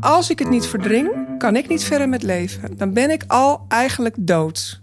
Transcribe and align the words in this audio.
Als 0.00 0.30
ik 0.30 0.38
het 0.38 0.50
niet 0.50 0.66
verdring, 0.66 1.38
kan 1.38 1.56
ik 1.56 1.68
niet 1.68 1.84
verder 1.84 2.08
met 2.08 2.22
leven. 2.22 2.76
Dan 2.76 2.92
ben 2.92 3.10
ik 3.10 3.24
al 3.26 3.64
eigenlijk 3.68 4.14
dood. 4.18 4.80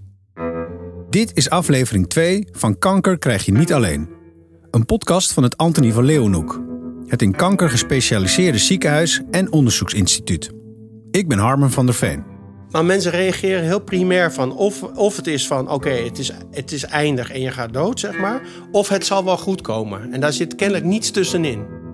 Dit 1.09 1.31
is 1.33 1.49
aflevering 1.49 2.09
2 2.09 2.47
van 2.51 2.77
Kanker 2.77 3.17
krijg 3.17 3.45
je 3.45 3.51
niet 3.51 3.73
alleen. 3.73 4.09
Een 4.71 4.85
podcast 4.85 5.33
van 5.33 5.43
het 5.43 5.57
Antonie 5.57 5.93
van 5.93 6.03
Leeuwenhoek. 6.03 6.61
Het 7.05 7.21
in 7.21 7.35
kanker 7.35 7.69
gespecialiseerde 7.69 8.57
ziekenhuis 8.57 9.21
en 9.31 9.51
onderzoeksinstituut. 9.51 10.51
Ik 11.11 11.27
ben 11.27 11.37
Harmen 11.37 11.71
van 11.71 11.85
der 11.85 11.95
Veen. 11.95 12.23
Maar 12.69 12.85
mensen 12.85 13.11
reageren 13.11 13.63
heel 13.63 13.81
primair 13.81 14.33
van 14.33 14.55
of, 14.55 14.83
of 14.83 15.15
het 15.15 15.27
is 15.27 15.47
van 15.47 15.69
oké, 15.69 15.89
het, 15.89 16.17
is, 16.17 16.31
het 16.51 16.71
is 16.71 16.85
eindig 16.85 17.31
en 17.31 17.41
je 17.41 17.51
gaat 17.51 17.73
dood, 17.73 17.99
zeg 17.99 18.19
maar. 18.19 18.41
Of 18.71 18.89
het 18.89 19.05
zal 19.05 19.23
wel 19.25 19.37
goed 19.37 19.61
komen. 19.61 20.13
En 20.13 20.19
daar 20.19 20.33
zit 20.33 20.55
kennelijk 20.55 20.85
niets 20.85 21.11
tussenin. 21.11 21.84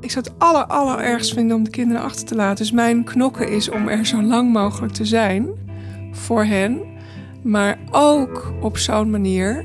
Ik 0.00 0.10
zou 0.10 0.24
het 0.24 0.34
aller, 0.38 0.66
allerergst 0.66 1.32
vinden 1.32 1.56
om 1.56 1.64
de 1.64 1.70
kinderen 1.70 2.02
achter 2.02 2.26
te 2.26 2.34
laten. 2.34 2.56
Dus 2.56 2.72
mijn 2.72 3.04
knokken 3.04 3.48
is 3.48 3.70
om 3.70 3.88
er 3.88 4.06
zo 4.06 4.22
lang 4.22 4.52
mogelijk 4.52 4.92
te 4.92 5.04
zijn 5.04 5.48
voor 6.12 6.44
hen. 6.44 6.80
Maar 7.42 7.78
ook 7.90 8.52
op 8.60 8.78
zo'n 8.78 9.10
manier 9.10 9.64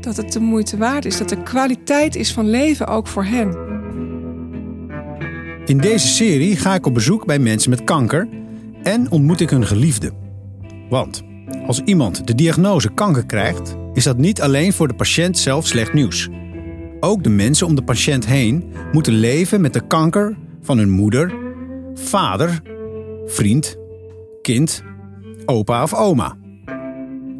dat 0.00 0.16
het 0.16 0.32
de 0.32 0.40
moeite 0.40 0.76
waard 0.76 1.04
is. 1.04 1.18
Dat 1.18 1.28
de 1.28 1.42
kwaliteit 1.42 2.16
is 2.16 2.32
van 2.32 2.50
leven 2.50 2.86
ook 2.86 3.06
voor 3.06 3.24
hen. 3.24 3.68
In 5.66 5.78
deze 5.78 6.06
serie 6.06 6.56
ga 6.56 6.74
ik 6.74 6.86
op 6.86 6.94
bezoek 6.94 7.26
bij 7.26 7.38
mensen 7.38 7.70
met 7.70 7.84
kanker 7.84 8.28
en 8.82 9.10
ontmoet 9.10 9.40
ik 9.40 9.50
hun 9.50 9.66
geliefde. 9.66 10.12
Want 10.88 11.22
als 11.66 11.80
iemand 11.84 12.26
de 12.26 12.34
diagnose 12.34 12.90
kanker 12.94 13.26
krijgt, 13.26 13.76
is 13.92 14.04
dat 14.04 14.16
niet 14.16 14.40
alleen 14.40 14.72
voor 14.72 14.88
de 14.88 14.94
patiënt 14.94 15.38
zelf 15.38 15.66
slecht 15.66 15.92
nieuws. 15.92 16.28
Ook 17.00 17.22
de 17.22 17.30
mensen 17.30 17.66
om 17.66 17.74
de 17.74 17.82
patiënt 17.82 18.26
heen 18.26 18.72
moeten 18.92 19.12
leven 19.12 19.60
met 19.60 19.72
de 19.72 19.86
kanker 19.86 20.36
van 20.62 20.78
hun 20.78 20.90
moeder, 20.90 21.34
vader, 21.94 22.62
vriend, 23.26 23.76
kind, 24.42 24.82
opa 25.44 25.82
of 25.82 25.94
oma. 25.94 26.36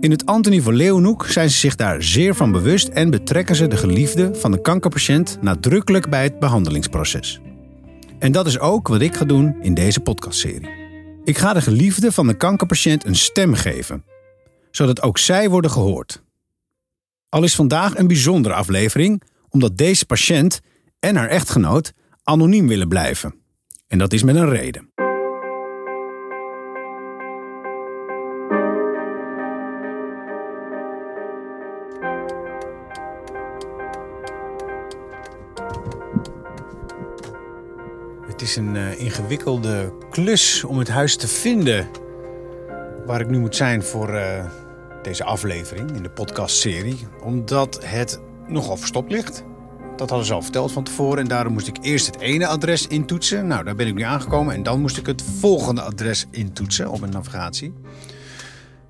In 0.00 0.10
het 0.10 0.26
Antonie 0.26 0.62
van 0.62 0.74
Leeuwenhoek 0.74 1.26
zijn 1.26 1.50
ze 1.50 1.58
zich 1.58 1.74
daar 1.74 2.02
zeer 2.02 2.34
van 2.34 2.52
bewust 2.52 2.88
en 2.88 3.10
betrekken 3.10 3.56
ze 3.56 3.66
de 3.66 3.76
geliefde 3.76 4.34
van 4.34 4.50
de 4.50 4.60
kankerpatiënt 4.60 5.38
nadrukkelijk 5.40 6.08
bij 6.08 6.22
het 6.22 6.38
behandelingsproces. 6.38 7.40
En 8.18 8.32
dat 8.32 8.46
is 8.46 8.58
ook 8.58 8.88
wat 8.88 9.00
ik 9.00 9.16
ga 9.16 9.24
doen 9.24 9.56
in 9.60 9.74
deze 9.74 10.00
podcastserie. 10.00 10.68
Ik 11.24 11.38
ga 11.38 11.52
de 11.52 11.60
geliefde 11.60 12.12
van 12.12 12.26
de 12.26 12.36
kankerpatiënt 12.36 13.04
een 13.04 13.16
stem 13.16 13.54
geven, 13.54 14.04
zodat 14.70 15.02
ook 15.02 15.18
zij 15.18 15.48
worden 15.48 15.70
gehoord. 15.70 16.22
Al 17.28 17.42
is 17.42 17.54
vandaag 17.54 17.98
een 17.98 18.06
bijzondere 18.06 18.54
aflevering, 18.54 19.22
omdat 19.50 19.76
deze 19.76 20.06
patiënt 20.06 20.60
en 21.00 21.16
haar 21.16 21.28
echtgenoot 21.28 21.92
anoniem 22.22 22.68
willen 22.68 22.88
blijven. 22.88 23.34
En 23.86 23.98
dat 23.98 24.12
is 24.12 24.22
met 24.22 24.36
een 24.36 24.48
reden. 24.48 24.88
Het 38.26 38.48
is 38.48 38.56
een 38.56 38.74
uh, 38.74 39.00
ingewikkelde 39.00 39.92
klus 40.10 40.64
om 40.64 40.78
het 40.78 40.88
huis 40.88 41.16
te 41.16 41.28
vinden 41.28 41.88
waar 43.06 43.20
ik 43.20 43.28
nu 43.28 43.38
moet 43.38 43.56
zijn 43.56 43.82
voor 43.82 44.14
uh, 44.14 44.44
deze 45.02 45.24
aflevering 45.24 45.90
in 45.90 46.02
de 46.02 46.10
podcastserie. 46.10 47.06
Omdat 47.22 47.84
het 47.84 48.20
nogal 48.50 48.76
verstopt 48.76 49.12
ligt. 49.12 49.44
Dat 49.96 50.08
hadden 50.08 50.26
ze 50.26 50.34
al 50.34 50.42
verteld 50.42 50.72
van 50.72 50.84
tevoren. 50.84 51.18
En 51.18 51.28
daarom 51.28 51.52
moest 51.52 51.66
ik 51.66 51.76
eerst 51.80 52.06
het 52.06 52.20
ene 52.20 52.46
adres 52.46 52.86
intoetsen. 52.86 53.46
Nou, 53.46 53.64
daar 53.64 53.74
ben 53.74 53.86
ik 53.86 53.94
nu 53.94 54.02
aangekomen. 54.02 54.54
En 54.54 54.62
dan 54.62 54.80
moest 54.80 54.96
ik 54.96 55.06
het 55.06 55.22
volgende 55.22 55.82
adres 55.82 56.26
intoetsen 56.30 56.90
op 56.90 57.00
mijn 57.00 57.12
navigatie. 57.12 57.72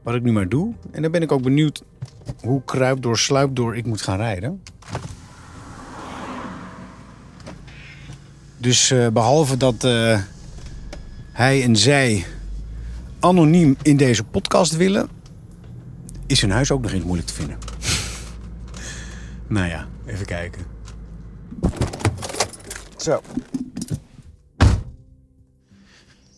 Wat 0.03 0.15
ik 0.15 0.23
nu 0.23 0.33
maar 0.33 0.49
doe. 0.49 0.75
En 0.91 1.03
dan 1.03 1.11
ben 1.11 1.23
ik 1.23 1.33
ook 1.33 1.43
benieuwd 1.43 1.83
hoe 2.41 2.65
kruip 2.65 3.03
door 3.03 3.19
sluip 3.19 3.57
door 3.57 3.77
ik 3.77 3.87
moet 3.87 4.03
gaan 4.03 4.17
rijden. 4.17 4.63
Dus 8.57 8.91
uh, 8.91 9.09
behalve 9.09 9.57
dat 9.57 9.85
uh, 9.85 10.19
hij 11.33 11.63
en 11.63 11.77
zij 11.77 12.25
anoniem 13.21 13.77
in 13.83 13.97
deze 13.97 14.25
podcast 14.25 14.77
willen, 14.77 15.09
is 16.27 16.41
hun 16.41 16.51
huis 16.51 16.71
ook 16.71 16.83
nog 16.83 16.93
eens 16.93 17.05
moeilijk 17.05 17.29
te 17.29 17.35
vinden. 17.35 17.70
Nou 19.51 19.69
ja, 19.69 19.87
even 20.07 20.27
kijken. 20.27 20.67
Zo. 22.97 23.21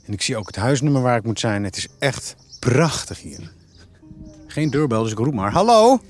En 0.07 0.13
ik 0.13 0.23
zie 0.23 0.37
ook 0.37 0.47
het 0.47 0.57
huisnummer 0.57 1.03
waar 1.03 1.17
ik 1.17 1.25
moet 1.25 1.41
zijn. 1.41 1.65
Het 1.65 1.77
is 1.77 1.89
echt 1.99 2.37
prachtig 2.59 3.21
hier. 3.21 3.53
Geen 4.47 4.71
deurbel, 4.71 5.03
dus 5.03 5.13
ik 5.13 5.19
roep 5.19 5.35
maar. 5.35 5.53
Hallo? 5.53 6.01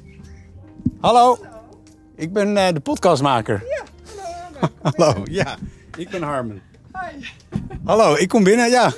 Hallo? 1.00 1.38
Ik 2.16 2.32
ben 2.32 2.56
uh, 2.56 2.68
de 2.68 2.80
podcastmaker. 2.80 3.64
Ja, 3.68 3.82
hallo. 4.82 5.12
hallo, 5.12 5.22
ja. 5.24 5.56
Ik 5.96 6.08
ben 6.08 6.22
Harmen. 6.22 6.62
Hi. 6.92 7.26
Hallo, 7.84 8.14
ik 8.14 8.28
kom 8.28 8.44
binnen, 8.44 8.70
ja. 8.70 8.92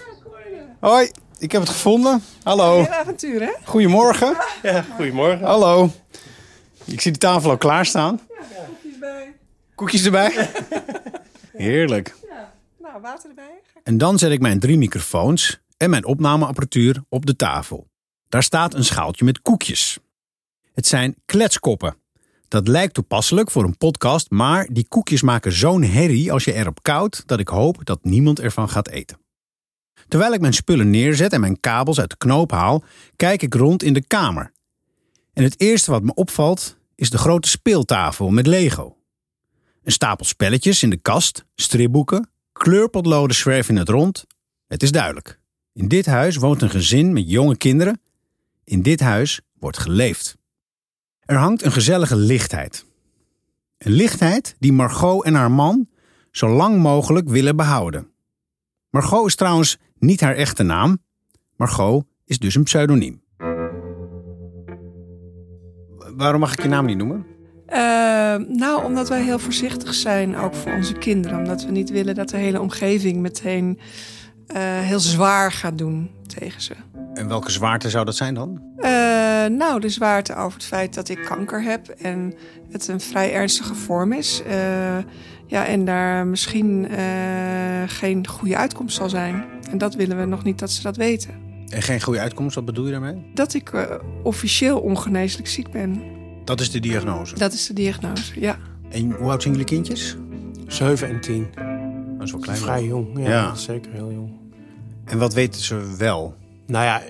Hoi, 0.80 1.10
ik 1.38 1.52
heb 1.52 1.60
het 1.60 1.70
gevonden. 1.70 2.22
Hallo. 2.42 2.74
Heel 2.74 2.88
avontuur, 2.88 3.40
hè? 3.40 3.52
Goedemorgen. 3.64 4.36
Ja, 4.62 4.84
goedemorgen. 4.96 5.46
Hallo. 5.46 5.90
Ik 6.84 7.00
zie 7.00 7.12
de 7.12 7.18
tafel 7.18 7.50
al 7.50 7.56
klaarstaan. 7.56 8.20
Ja, 8.28 8.66
koekjes 8.66 8.98
bij. 8.98 9.34
Koekjes 9.74 10.04
erbij? 10.04 10.50
Heerlijk. 11.52 12.14
Ja, 12.28 12.52
nou, 12.78 13.00
water 13.00 13.28
erbij. 13.28 13.60
En 13.82 13.98
dan 13.98 14.18
zet 14.18 14.30
ik 14.30 14.40
mijn 14.40 14.58
drie 14.58 14.78
microfoons 14.78 15.60
en 15.76 15.90
mijn 15.90 16.04
opnameapparatuur 16.04 17.02
op 17.08 17.26
de 17.26 17.36
tafel. 17.36 17.88
Daar 18.28 18.42
staat 18.42 18.74
een 18.74 18.84
schaaltje 18.84 19.24
met 19.24 19.42
koekjes. 19.42 19.98
Het 20.74 20.86
zijn 20.86 21.16
kletskoppen. 21.26 21.96
Dat 22.48 22.68
lijkt 22.68 22.94
toepasselijk 22.94 23.50
voor 23.50 23.64
een 23.64 23.76
podcast, 23.76 24.30
maar 24.30 24.68
die 24.72 24.88
koekjes 24.88 25.22
maken 25.22 25.52
zo'n 25.52 25.82
herrie 25.82 26.32
als 26.32 26.44
je 26.44 26.52
erop 26.52 26.82
koudt 26.82 27.22
dat 27.26 27.38
ik 27.38 27.48
hoop 27.48 27.84
dat 27.84 28.04
niemand 28.04 28.40
ervan 28.40 28.68
gaat 28.68 28.88
eten. 28.88 29.18
Terwijl 30.08 30.32
ik 30.32 30.40
mijn 30.40 30.52
spullen 30.52 30.90
neerzet 30.90 31.32
en 31.32 31.40
mijn 31.40 31.60
kabels 31.60 32.00
uit 32.00 32.10
de 32.10 32.16
knoop 32.16 32.50
haal, 32.50 32.84
kijk 33.16 33.42
ik 33.42 33.54
rond 33.54 33.82
in 33.82 33.92
de 33.92 34.06
kamer. 34.06 34.52
En 35.34 35.42
het 35.42 35.60
eerste 35.60 35.90
wat 35.90 36.02
me 36.02 36.14
opvalt 36.14 36.78
is 36.94 37.10
de 37.10 37.18
grote 37.18 37.48
speeltafel 37.48 38.30
met 38.30 38.46
Lego. 38.46 38.96
Een 39.82 39.92
stapel 39.92 40.24
spelletjes 40.24 40.82
in 40.82 40.90
de 40.90 40.96
kast, 40.96 41.44
stripboeken, 41.54 42.30
kleurpotloden 42.52 43.36
zwerven 43.36 43.74
in 43.74 43.80
het 43.80 43.88
rond. 43.88 44.26
Het 44.66 44.82
is 44.82 44.92
duidelijk. 44.92 45.40
In 45.72 45.88
dit 45.88 46.06
huis 46.06 46.36
woont 46.36 46.62
een 46.62 46.70
gezin 46.70 47.12
met 47.12 47.30
jonge 47.30 47.56
kinderen. 47.56 48.00
In 48.64 48.82
dit 48.82 49.00
huis 49.00 49.40
wordt 49.58 49.78
geleefd. 49.78 50.36
Er 51.20 51.36
hangt 51.36 51.62
een 51.62 51.72
gezellige 51.72 52.16
lichtheid. 52.16 52.84
Een 53.78 53.92
lichtheid 53.92 54.56
die 54.58 54.72
Margot 54.72 55.24
en 55.24 55.34
haar 55.34 55.50
man 55.50 55.88
zo 56.30 56.48
lang 56.48 56.78
mogelijk 56.78 57.28
willen 57.28 57.56
behouden. 57.56 58.10
Margot 58.90 59.26
is 59.26 59.34
trouwens 59.34 59.78
niet 59.98 60.20
haar 60.20 60.34
echte 60.34 60.62
naam. 60.62 60.98
Margot 61.56 62.04
is 62.24 62.38
dus 62.38 62.54
een 62.54 62.64
pseudoniem. 62.64 63.23
Waarom 66.16 66.40
mag 66.40 66.52
ik 66.52 66.62
je 66.62 66.68
naam 66.68 66.86
niet 66.86 66.96
noemen? 66.96 67.26
Uh, 67.68 67.76
nou, 68.48 68.84
omdat 68.84 69.08
wij 69.08 69.22
heel 69.22 69.38
voorzichtig 69.38 69.94
zijn, 69.94 70.36
ook 70.36 70.54
voor 70.54 70.72
onze 70.72 70.92
kinderen. 70.92 71.38
Omdat 71.38 71.64
we 71.64 71.70
niet 71.70 71.90
willen 71.90 72.14
dat 72.14 72.28
de 72.28 72.36
hele 72.36 72.60
omgeving 72.60 73.20
meteen 73.20 73.78
uh, 74.48 74.56
heel 74.60 75.00
zwaar 75.00 75.52
gaat 75.52 75.78
doen 75.78 76.10
tegen 76.26 76.62
ze. 76.62 76.74
En 77.14 77.28
welke 77.28 77.50
zwaarte 77.50 77.90
zou 77.90 78.04
dat 78.04 78.16
zijn 78.16 78.34
dan? 78.34 78.62
Uh, 78.76 78.86
nou, 79.44 79.80
de 79.80 79.88
zwaarte 79.88 80.34
over 80.34 80.58
het 80.58 80.66
feit 80.66 80.94
dat 80.94 81.08
ik 81.08 81.24
kanker 81.24 81.62
heb 81.62 81.88
en 81.88 82.34
het 82.70 82.88
een 82.88 83.00
vrij 83.00 83.32
ernstige 83.32 83.74
vorm 83.74 84.12
is. 84.12 84.42
Ja, 85.46 85.66
en 85.66 85.84
daar 85.84 86.26
misschien 86.26 86.88
geen 87.86 88.26
goede 88.26 88.56
uitkomst 88.56 88.96
zal 88.96 89.08
zijn. 89.08 89.44
En 89.70 89.78
dat 89.78 89.94
willen 89.94 90.18
we 90.18 90.24
nog 90.24 90.44
niet 90.44 90.58
dat 90.58 90.70
ze 90.70 90.82
dat 90.82 90.96
weten. 90.96 91.53
En 91.68 91.82
geen 91.82 92.00
goede 92.00 92.20
uitkomst, 92.20 92.54
wat 92.54 92.64
bedoel 92.64 92.84
je 92.84 92.90
daarmee? 92.90 93.30
Dat 93.34 93.54
ik 93.54 93.72
officieel 94.22 94.80
ongeneeslijk 94.80 95.48
ziek 95.48 95.70
ben. 95.70 96.02
Dat 96.44 96.60
is 96.60 96.70
de 96.70 96.80
diagnose? 96.80 97.38
Dat 97.38 97.52
is 97.52 97.66
de 97.66 97.74
diagnose, 97.74 98.40
ja. 98.40 98.58
En 98.90 99.10
hoe 99.10 99.30
oud 99.30 99.42
zijn 99.42 99.54
jullie 99.54 99.68
kindjes? 99.68 100.16
7 100.66 101.08
en 101.08 101.20
10. 101.20 101.48
Dat 102.18 102.26
is 102.26 102.30
wel 102.30 102.40
klein. 102.40 102.58
Vrij 102.58 102.84
jong, 102.84 103.18
ja, 103.18 103.28
Ja. 103.28 103.54
Zeker 103.54 103.92
heel 103.92 104.12
jong. 104.12 104.32
En 105.04 105.18
wat 105.18 105.34
weten 105.34 105.60
ze 105.62 105.94
wel? 105.98 106.36
Nou 106.66 106.84
ja, 106.84 107.02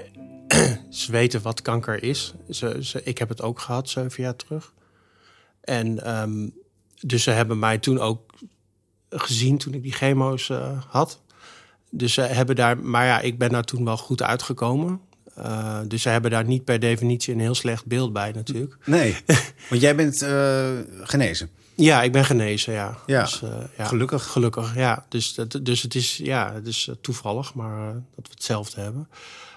ze 0.90 1.12
weten 1.12 1.42
wat 1.42 1.62
kanker 1.62 2.02
is. 2.02 2.34
Ze, 2.50 2.78
ze, 2.80 3.02
ik 3.02 3.18
heb 3.18 3.28
het 3.28 3.42
ook 3.42 3.60
gehad, 3.60 3.88
zeven 3.88 4.22
jaar 4.22 4.36
terug. 4.36 4.72
En 5.60 6.04
ehm, 6.04 6.48
dus 7.00 7.22
ze 7.22 7.30
hebben 7.30 7.58
mij 7.58 7.78
toen 7.78 7.98
ook 7.98 8.32
gezien 9.08 9.58
toen 9.58 9.74
ik 9.74 9.82
die 9.82 9.92
chemo's 9.92 10.50
eh, 10.50 10.82
had. 10.88 11.20
Dus 11.96 12.12
ze 12.12 12.20
hebben 12.20 12.56
daar, 12.56 12.79
maar 12.79 13.06
ja, 13.06 13.20
ik 13.20 13.38
ben 13.38 13.50
daar 13.50 13.64
toen 13.64 13.85
wel 13.85 13.96
goed 13.96 14.23
uitgekomen. 14.23 15.00
Eh, 15.35 15.79
dus 15.88 16.02
ze 16.02 16.08
hebben 16.08 16.31
daar 16.31 16.44
niet 16.44 16.64
per 16.64 16.81
definitie 16.81 17.35
een 17.35 17.41
heel 17.41 17.55
slecht 17.55 17.87
beeld 17.87 18.12
bij 18.12 18.32
natuurlijk. 18.32 18.76
Nee, 18.85 19.17
want 19.69 19.81
jij 19.81 19.96
bent 19.96 20.23
eh, 20.23 20.70
genezen. 21.02 21.49
Ja, 21.75 22.02
ik 22.02 22.12
ben 22.12 22.25
genezen, 22.25 22.73
ja. 22.73 22.99
Ja, 23.06 23.23
Dus, 23.23 23.43
eh, 23.43 23.50
ja. 23.76 23.85
gelukkig. 23.85 24.26
Gelukkig, 24.26 24.75
ja. 24.76 25.05
Dus, 25.08 25.35
dat, 25.35 25.58
dus 25.62 25.82
het 25.82 25.94
is, 25.94 26.17
ja, 26.17 26.52
het 26.52 26.67
is 26.67 26.91
toevallig, 27.00 27.55
maar 27.55 27.93
dat 27.93 28.26
we 28.26 28.31
hetzelfde 28.31 28.81
hebben. 28.81 29.08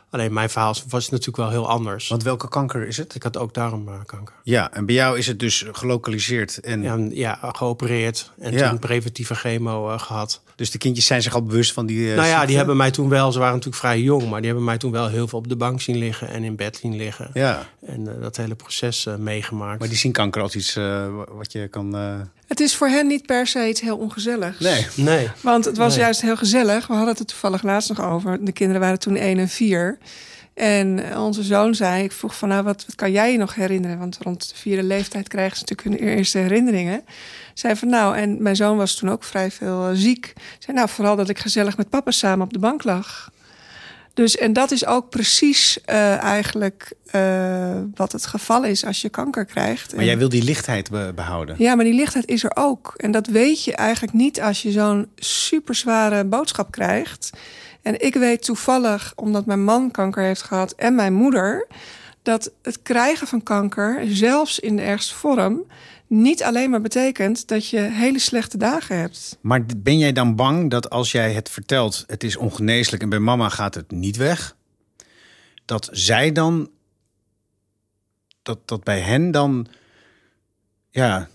Alleen 0.10 0.34
mijn 0.34 0.50
verhaal 0.50 0.76
was 0.90 1.10
natuurlijk 1.10 1.38
wel 1.38 1.50
heel 1.50 1.70
anders. 1.70 2.08
Want 2.08 2.24
welke 2.24 2.50
kanker 2.50 2.88
is 2.88 2.98
het? 2.98 3.16
ik 3.16 3.24
had 3.24 3.38
ook 3.38 3.54
darmkanker. 3.54 4.34
Ja, 4.44 4.72
en 4.74 4.86
bij 4.86 4.96
jou 4.96 5.18
is 5.18 5.28
het 5.28 5.40
dus 5.40 5.66
gelokaliseerd. 5.72 6.58
En 6.60 7.12
Ja, 7.16 7.40
geopereerd 7.42 8.32
en 8.40 8.54
Ja. 8.54 8.70
toen 8.70 8.80
preventieve 8.80 9.36
chemo 9.36 9.90
eh, 9.92 10.00
gehad. 10.00 10.42
Dus 10.56 10.72
de 10.72 10.78
kindjes 10.78 11.06
zijn 11.06 11.22
zich 11.22 11.34
al 11.34 11.44
bewust 11.44 11.74
van 11.74 11.86
die. 11.86 12.10
eh, 12.10 12.16
nou 12.16 12.18
ja, 12.28 12.32
ziekte? 12.32 12.48
die 12.48 12.58
hebben 12.58 12.78
mij 12.78 12.92
toen 12.92 13.10
wel, 13.10 13.32
ze 13.32 13.40
waren 13.40 13.54
natuurlijk 13.54 13.82
vrij 13.84 14.00
jong, 14.02 14.30
maar 14.30 14.38
die 14.38 14.46
hebben 14.50 14.64
mij 14.66 14.78
toen 14.78 14.92
wel 14.92 15.08
heel 15.08 15.28
veel 15.28 15.40
op 15.40 15.48
de 15.48 15.56
bank 15.56 15.82
zien 15.82 15.98
liggen 15.98 16.28
en 16.30 16.44
in 16.44 16.56
bed 16.56 16.78
zien 16.78 16.96
liggen. 16.96 17.30
Ja, 17.34 17.68
En 17.86 18.08
eh, 18.16 18.22
dat 18.22 18.38
hele 18.38 18.56
proces 18.56 19.08
meegemaakt. 19.18 19.80
maar 19.80 19.88
die 19.90 19.98
zien 19.98 20.12
kanker 20.12 20.42
als 20.42 20.56
iets 20.56 20.74
wat 21.32 21.52
je 21.52 21.68
kan. 21.68 21.96
Het 22.48 22.60
is 22.60 22.76
voor 22.76 22.88
hen 22.88 23.08
niet 23.08 23.26
per 23.26 23.48
se 23.48 23.68
iets 23.68 23.82
heel 23.82 23.98
ongezelligs. 23.98 24.60
Nee. 24.60 24.86
Nee. 24.96 25.30
Want 25.42 25.66
het 25.66 25.78
was 25.78 25.94
Nee. 25.96 26.04
juist 26.04 26.22
heel 26.22 26.38
gezellig. 26.38 26.88
We 26.88 26.94
hadden 26.94 27.12
het 27.12 27.20
er 27.20 27.26
toevallig 27.26 27.64
laatst 27.64 27.90
nog 27.90 28.02
over. 28.02 28.46
De 28.46 28.52
kinderen 28.52 28.82
waren 28.82 29.00
toen 29.00 29.16
1 29.16 29.38
en 29.38 29.50
4. 29.50 29.98
En 30.54 31.18
onze 31.18 31.44
zoon 31.44 31.76
zei, 31.76 32.04
ik 32.04 32.12
vroeg 32.12 32.36
van 32.36 32.50
nou, 32.50 32.64
wat, 32.64 32.84
wat 32.86 32.96
kan 32.96 33.12
jij 33.12 33.32
je 33.32 33.38
nog 33.38 33.56
herinneren? 33.56 33.98
Want 34.00 34.18
rond 34.22 34.50
de 34.50 34.56
vierde 34.56 34.84
leeftijd 34.84 35.28
krijgen 35.28 35.58
ze 35.58 35.64
natuurlijk 35.68 36.02
hun 36.02 36.10
eerste 36.10 36.38
herinneringen. 36.38 37.04
Zei 37.54 37.76
van 37.76 37.90
nou, 37.90 38.18
en 38.18 38.42
mijn 38.42 38.56
zoon 38.56 38.78
was 38.78 38.96
toen 38.96 39.10
ook 39.10 39.24
vrij 39.24 39.52
veel 39.52 39.88
eh, 39.88 39.92
ziek. 39.94 40.34
Zei 40.60 40.78
nou, 40.78 40.90
vooral 40.90 41.16
dat 41.16 41.30
ik 41.30 41.40
gezellig 41.40 41.78
met 41.78 41.90
papa 41.90 42.12
samen 42.12 42.46
op 42.46 42.54
de 42.54 42.60
bank 42.60 42.84
lag. 42.84 43.32
Dus 44.18 44.38
en 44.38 44.54
dat 44.54 44.72
is 44.72 44.86
ook 44.86 45.10
precies 45.10 45.82
eh, 45.86 46.18
eigenlijk 46.24 46.92
eh, 47.06 47.76
wat 47.96 48.12
het 48.12 48.26
geval 48.26 48.64
is 48.64 48.86
als 48.86 49.02
je 49.02 49.10
kanker 49.10 49.46
krijgt. 49.46 49.92
Maar 49.92 50.00
En- 50.00 50.06
jij 50.06 50.18
wil 50.18 50.30
die 50.30 50.44
lichtheid 50.44 50.90
be- 50.90 51.12
behouden. 51.16 51.56
ja, 51.58 51.76
maar 51.76 51.86
die 51.86 51.94
lichtheid 51.94 52.28
is 52.28 52.44
er 52.44 52.52
ook. 52.56 52.94
En 52.98 53.12
dat 53.12 53.28
weet 53.28 53.64
je 53.64 53.76
eigenlijk 53.76 54.14
niet 54.14 54.42
als 54.42 54.62
je 54.62 54.72
zo'n 54.72 55.08
superzware 55.16 56.26
boodschap 56.26 56.72
krijgt. 56.72 57.30
En 57.82 58.02
ik 58.06 58.14
weet 58.14 58.44
toevallig, 58.44 59.14
omdat 59.16 59.46
mijn 59.46 59.64
man 59.64 59.92
kanker 59.92 60.24
heeft 60.24 60.42
gehad 60.42 60.72
en 60.72 60.96
mijn 60.96 61.14
moeder, 61.14 61.68
dat 62.28 62.52
het 62.62 62.82
krijgen 62.82 63.28
van 63.28 63.44
kanker, 63.44 64.02
zelfs 64.08 64.60
in 64.60 64.76
de 64.76 64.82
ergste 64.82 65.16
vorm, 65.16 65.64
niet 66.08 66.44
alleen 66.44 66.70
maar 66.70 66.82
betekent 66.82 67.48
dat 67.48 67.70
je 67.70 67.80
hele 67.80 68.20
slechte 68.20 68.58
dagen 68.58 68.98
hebt. 68.98 69.38
Maar 69.42 69.66
ben 69.78 69.98
jij 69.98 70.12
dan 70.12 70.36
bang 70.36 70.70
dat 70.70 70.90
als 70.90 71.12
jij 71.12 71.34
het 71.34 71.50
vertelt, 71.50 72.04
het 72.08 72.24
is 72.24 72.38
ongeneeslijk 72.38 73.04
en 73.04 73.10
bij 73.10 73.20
mama 73.20 73.50
gaat 73.50 73.76
het 73.76 73.92
niet 73.92 74.16
weg, 74.16 74.56
dat 75.66 75.90
zij 75.92 76.32
dan, 76.32 76.70
dat, 78.42 78.60
dat 78.66 78.84
bij 78.84 79.00
hen 79.00 79.32
dan, 79.32 79.68
ja, 80.90 81.28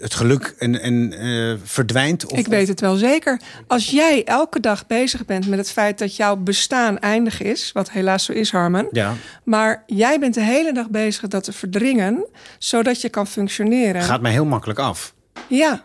het 0.00 0.14
geluk 0.14 0.54
en, 0.58 0.80
en, 0.80 1.12
eh, 1.12 1.54
verdwijnt? 1.64 2.26
Of, 2.26 2.38
Ik 2.38 2.46
weet 2.46 2.68
het 2.68 2.80
wel 2.80 2.96
zeker. 2.96 3.40
Als 3.66 3.90
jij 3.90 4.24
elke 4.24 4.60
dag 4.60 4.86
bezig 4.86 5.24
bent 5.24 5.46
met 5.48 5.58
het 5.58 5.70
feit 5.70 5.98
dat 5.98 6.16
jouw 6.16 6.36
bestaan 6.36 6.98
eindig 6.98 7.42
is, 7.42 7.70
wat 7.72 7.90
helaas 7.90 8.24
zo 8.24 8.32
is, 8.32 8.50
Harmen. 8.50 8.88
Ja, 8.90 9.14
Maar 9.44 9.82
jij 9.86 10.18
bent 10.18 10.34
de 10.34 10.42
hele 10.42 10.72
dag 10.72 10.88
bezig 10.90 11.28
dat 11.28 11.44
te 11.44 11.52
verdringen, 11.52 12.26
zodat 12.58 13.00
je 13.00 13.08
kan 13.08 13.26
functioneren. 13.26 14.02
gaat 14.02 14.20
mij 14.20 14.32
heel 14.32 14.44
makkelijk 14.44 14.78
af. 14.78 15.14
Ja, 15.48 15.84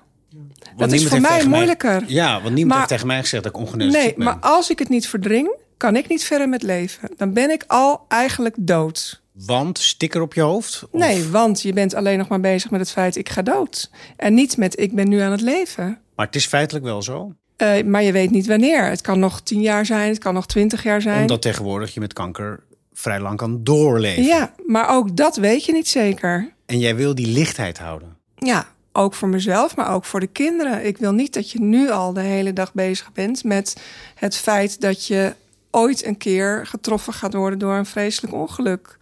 Want 0.65 0.79
dat 0.79 0.91
is 0.91 1.07
voor 1.07 1.21
mij 1.21 1.45
moeilijker. 1.45 2.03
ja, 2.07 2.31
want 2.41 2.43
niemand 2.43 2.65
Maar- 2.67 2.77
heeft 2.77 2.89
tegen 2.89 3.07
mij 3.07 3.19
gezegd 3.19 3.43
dat 3.43 3.51
ik 3.51 3.59
ongeneeslijk 3.59 4.03
nee, 4.03 4.13
ben. 4.15 4.25
maar 4.25 4.37
als 4.39 4.69
ik 4.69 4.79
het 4.79 4.89
niet 4.89 5.07
verdring, 5.07 5.55
kan 5.77 5.95
ik 5.95 6.07
niet 6.07 6.23
verder 6.23 6.49
met 6.49 6.63
leven. 6.63 7.09
Dan 7.17 7.33
ben 7.33 7.49
ik 7.49 7.63
al 7.67 8.05
eigenlijk 8.07 8.55
dood. 8.59 9.21
Want 9.45 9.79
sticker 9.79 10.21
op 10.21 10.33
je 10.33 10.41
hoofd? 10.41 10.83
Of- 10.91 10.99
Nee, 10.99 11.27
want 11.29 11.61
je 11.61 11.73
bent 11.73 11.93
alleen 11.93 12.17
nog 12.17 12.27
maar 12.27 12.39
bezig 12.39 12.71
met 12.71 12.79
het 12.79 12.91
feit 12.91 13.15
ik 13.15 13.29
ga 13.29 13.41
dood. 13.41 13.89
En 14.15 14.33
niet 14.33 14.57
met 14.57 14.79
ik 14.79 14.93
ben 14.95 15.09
nu 15.09 15.19
aan 15.19 15.31
het 15.31 15.41
leven. 15.41 15.99
Maar 16.15 16.25
het 16.25 16.35
is 16.35 16.45
feitelijk 16.47 16.85
wel 16.85 17.01
zo. 17.01 17.33
Eh, 17.55 17.83
maar 17.83 18.03
je 18.03 18.11
weet 18.11 18.31
niet 18.31 18.47
wanneer. 18.47 18.85
Het 18.85 19.01
kan 19.01 19.19
nog 19.19 19.41
tien 19.41 19.61
jaar 19.61 19.85
zijn, 19.85 20.09
het 20.09 20.17
kan 20.19 20.33
nog 20.33 20.45
twintig 20.47 20.83
jaar 20.83 21.01
zijn. 21.01 21.21
Omdat 21.21 21.41
tegenwoordig 21.41 21.93
je 21.93 21.99
met 21.99 22.13
kanker 22.13 22.63
vrij 22.93 23.19
lang 23.19 23.37
kan 23.37 23.63
doorleven. 23.63 24.23
Ja, 24.23 24.53
maar 24.65 24.89
ook 24.89 25.17
dat 25.17 25.35
weet 25.35 25.65
je 25.65 25.71
niet 25.71 25.87
zeker. 25.87 26.53
En 26.65 26.79
jij 26.79 26.95
wil 26.95 27.15
die 27.15 27.27
lichtheid 27.27 27.77
houden. 27.79 28.17
Ja, 28.35 28.67
ook 28.91 29.13
voor 29.13 29.27
mezelf, 29.27 29.75
maar 29.75 29.93
ook 29.93 30.05
voor 30.05 30.19
de 30.19 30.27
kinderen. 30.27 30.85
Ik 30.85 30.97
wil 30.97 31.11
niet 31.11 31.33
dat 31.33 31.51
je 31.51 31.61
nu 31.61 31.89
al 31.91 32.13
de 32.13 32.21
hele 32.21 32.53
dag 32.53 32.73
bezig 32.73 33.11
bent 33.13 33.43
met 33.43 33.77
het 34.15 34.35
feit 34.35 34.81
dat 34.81 35.05
je 35.07 35.33
ooit 35.71 36.05
een 36.05 36.17
keer 36.17 36.65
getroffen 36.67 37.13
gaat 37.13 37.33
worden 37.33 37.59
door 37.59 37.73
een 37.75 37.85
vreselijk 37.85 38.33
ongeluk. 38.33 38.96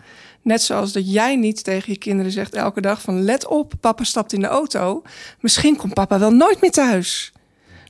Net 0.45 0.62
zoals 0.62 0.92
dat 0.92 1.12
jij 1.12 1.36
niet 1.36 1.63
tegen 1.63 1.92
je 1.92 1.97
kinderen 1.97 2.31
zegt 2.31 2.53
elke 2.53 2.81
dag 2.81 3.01
van 3.01 3.24
let 3.24 3.47
op, 3.47 3.74
papa 3.80 4.03
stapt 4.03 4.33
in 4.33 4.39
de 4.39 4.47
auto. 4.47 5.01
Misschien 5.39 5.75
komt 5.75 5.94
papa 5.94 6.19
wel 6.19 6.31
nooit 6.31 6.62
meer 6.62 6.71
thuis. 6.71 7.31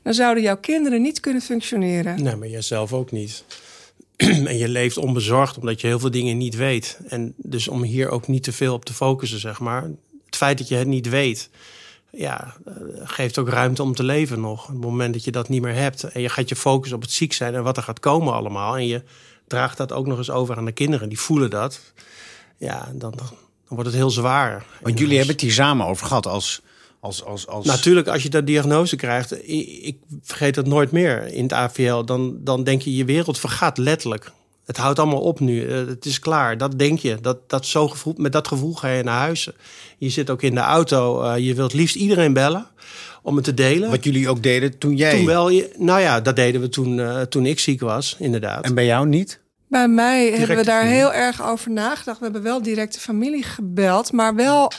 Dan 0.03 0.13
zouden 0.13 0.43
jouw 0.43 0.57
kinderen 0.57 1.01
niet 1.01 1.19
kunnen 1.19 1.41
functioneren. 1.41 2.23
Nee, 2.23 2.35
maar 2.35 2.47
jijzelf 2.47 2.93
ook 2.93 3.11
niet. 3.11 3.43
en 4.15 4.57
je 4.57 4.67
leeft 4.67 4.97
onbezorgd 4.97 5.57
omdat 5.57 5.81
je 5.81 5.87
heel 5.87 5.99
veel 5.99 6.11
dingen 6.11 6.37
niet 6.37 6.55
weet. 6.55 6.99
En 7.07 7.33
dus 7.37 7.67
om 7.67 7.83
hier 7.83 8.09
ook 8.09 8.27
niet 8.27 8.43
te 8.43 8.51
veel 8.51 8.73
op 8.73 8.85
te 8.85 8.93
focussen, 8.93 9.39
zeg 9.39 9.59
maar. 9.59 9.83
Het 10.25 10.35
feit 10.35 10.57
dat 10.57 10.67
je 10.67 10.75
het 10.75 10.87
niet 10.87 11.09
weet, 11.09 11.49
ja, 12.11 12.55
eh, 12.65 12.73
geeft 13.03 13.37
ook 13.37 13.49
ruimte 13.49 13.83
om 13.83 13.95
te 13.95 14.03
leven 14.03 14.41
nog. 14.41 14.63
Op 14.63 14.67
het 14.67 14.81
moment 14.81 15.13
dat 15.13 15.23
je 15.23 15.31
dat 15.31 15.49
niet 15.49 15.61
meer 15.61 15.75
hebt. 15.75 16.03
En 16.03 16.21
je 16.21 16.29
gaat 16.29 16.49
je 16.49 16.55
focussen 16.55 16.97
op 16.97 17.03
het 17.03 17.11
ziek 17.11 17.33
zijn 17.33 17.55
en 17.55 17.63
wat 17.63 17.77
er 17.77 17.83
gaat 17.83 17.99
komen 17.99 18.33
allemaal. 18.33 18.75
En 18.75 18.87
je 18.87 19.03
draagt 19.47 19.77
dat 19.77 19.91
ook 19.91 20.07
nog 20.07 20.17
eens 20.17 20.31
over 20.31 20.57
aan 20.57 20.65
de 20.65 20.71
kinderen. 20.71 21.09
Die 21.09 21.19
voelen 21.19 21.49
dat. 21.49 21.81
Ja, 22.57 22.91
dan, 22.95 23.11
dan 23.17 23.27
wordt 23.67 23.85
het 23.85 23.95
heel 23.95 24.09
zwaar. 24.09 24.65
Want 24.81 24.99
jullie 24.99 25.15
hebben 25.17 25.33
het 25.33 25.43
hier 25.43 25.51
samen 25.53 25.85
over 25.85 26.05
gehad 26.07 26.27
als... 26.27 26.61
als, 26.99 27.23
als, 27.23 27.47
als... 27.47 27.65
Natuurlijk, 27.65 28.07
als 28.07 28.23
je 28.23 28.29
dat 28.29 28.47
diagnose 28.47 28.95
krijgt, 28.95 29.31
ik, 29.49 29.67
ik 29.81 29.97
vergeet 30.21 30.55
dat 30.55 30.65
nooit 30.67 30.91
meer 30.91 31.27
in 31.27 31.43
het 31.43 31.53
AVL, 31.53 32.03
dan, 32.03 32.37
dan 32.43 32.63
denk 32.63 32.81
je, 32.81 32.95
je 32.95 33.05
wereld 33.05 33.39
vergaat 33.39 33.77
letterlijk. 33.77 34.31
Het 34.65 34.77
houdt 34.77 34.99
allemaal 34.99 35.21
op 35.21 35.39
nu. 35.39 35.67
Eh, 35.67 35.75
Het 35.87 36.05
is 36.05 36.19
klaar. 36.19 36.57
Dat 36.57 36.79
denk 36.79 36.99
je. 36.99 37.17
Dat, 37.21 37.49
dat 37.49 37.65
zo 37.65 37.87
gevoel, 37.87 38.13
met 38.17 38.31
dat 38.31 38.47
gevoel 38.47 38.73
ga 38.73 38.87
je 38.89 39.03
naar 39.03 39.19
huis. 39.19 39.49
Je 39.97 40.09
zit 40.09 40.29
ook 40.29 40.41
in 40.41 40.55
de 40.55 40.61
auto. 40.61 41.21
eh, 41.21 41.37
je 41.45 41.53
wilt 41.53 41.73
liefst 41.73 41.95
iedereen 41.95 42.33
bellen 42.33 42.67
om 43.21 43.35
het 43.35 43.43
te 43.45 43.53
delen. 43.53 43.89
Wat 43.89 44.03
jullie 44.03 44.29
ook 44.29 44.43
deden 44.43 44.77
toen 44.77 44.95
jij... 44.95 45.15
Toen 45.17 45.25
wel. 45.25 45.49
je- 45.49 45.73
Nou 45.77 45.99
ja, 46.01 46.21
dat 46.21 46.35
deden 46.35 46.61
we 46.61 46.69
toen, 46.69 46.99
eh, 46.99 47.21
toen 47.21 47.45
ik 47.45 47.59
ziek 47.59 47.79
was, 47.81 48.15
inderdaad. 48.19 48.63
En 48.63 48.73
bij 48.75 48.85
jou 48.85 49.07
niet? 49.07 49.39
Bij 49.67 49.87
mij 49.87 50.29
hebben 50.29 50.57
we 50.57 50.63
daar 50.63 50.81
familie. 50.81 50.99
heel 50.99 51.13
erg 51.13 51.43
over 51.43 51.71
nagedacht. 51.71 52.17
We 52.17 52.23
hebben 52.23 52.43
wel 52.43 52.61
direct 52.61 52.93
de 52.93 52.99
familie 52.99 53.43
gebeld, 53.43 54.11
maar 54.11 54.35
wel 54.35 54.71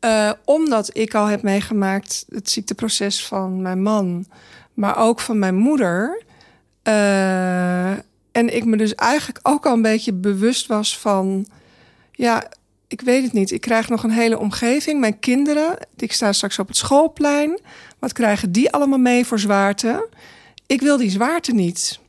eh, 0.00 0.32
omdat 0.44 0.96
ik 0.96 1.14
al 1.14 1.26
heb 1.26 1.42
meegemaakt 1.42 2.24
het 2.28 2.50
ziekteproces 2.50 3.26
van 3.26 3.62
mijn 3.62 3.82
man, 3.82 4.26
maar 4.74 4.96
ook 4.96 5.20
van 5.20 5.38
mijn 5.38 5.54
moeder. 5.54 6.22
Eh, 6.82 7.90
en 8.32 8.54
ik 8.54 8.64
me 8.64 8.76
dus 8.76 8.94
eigenlijk 8.94 9.38
ook 9.42 9.66
al 9.66 9.72
een 9.72 9.82
beetje 9.82 10.12
bewust 10.12 10.66
was 10.66 10.98
van, 10.98 11.46
ja, 12.12 12.48
ik 12.88 13.00
weet 13.00 13.22
het 13.22 13.32
niet. 13.32 13.50
Ik 13.50 13.60
krijg 13.60 13.88
nog 13.88 14.02
een 14.02 14.10
hele 14.10 14.38
omgeving. 14.38 15.00
Mijn 15.00 15.18
kinderen, 15.18 15.76
ik 15.96 16.12
sta 16.12 16.32
straks 16.32 16.58
op 16.58 16.68
het 16.68 16.76
schoolplein. 16.76 17.60
Wat 17.98 18.12
krijgen 18.12 18.52
die 18.52 18.70
allemaal 18.70 18.98
mee 18.98 19.26
voor 19.26 19.38
zwaarte? 19.38 20.08
Ik 20.66 20.80
wil 20.80 20.96
die 20.96 21.10
zwaarte 21.10 21.52
niet. 21.52 22.00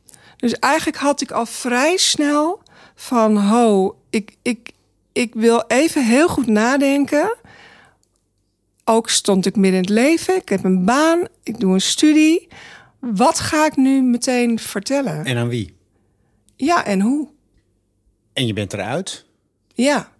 Dus 0.43 0.59
eigenlijk 0.59 0.97
had 0.97 1.21
ik 1.21 1.31
al 1.31 1.45
vrij 1.45 1.97
snel 1.97 2.61
van, 2.95 3.37
ho, 3.37 3.97
ik, 4.09 4.35
ik, 4.41 4.71
ik 5.11 5.33
wil 5.33 5.63
even 5.67 6.05
heel 6.05 6.27
goed 6.27 6.47
nadenken. 6.47 7.35
Ook 8.83 9.09
stond 9.09 9.45
ik 9.45 9.55
midden 9.55 9.79
in 9.79 9.85
het 9.85 9.89
leven. 9.89 10.35
Ik 10.35 10.49
heb 10.49 10.63
een 10.63 10.85
baan, 10.85 11.27
ik 11.43 11.59
doe 11.59 11.73
een 11.73 11.81
studie. 11.81 12.47
Wat 12.99 13.39
ga 13.39 13.65
ik 13.65 13.75
nu 13.75 14.01
meteen 14.01 14.59
vertellen? 14.59 15.25
En 15.25 15.37
aan 15.37 15.47
wie? 15.47 15.75
Ja, 16.55 16.85
en 16.85 17.01
hoe? 17.01 17.27
En 18.33 18.47
je 18.47 18.53
bent 18.53 18.73
eruit? 18.73 19.25
Ja. 19.73 20.11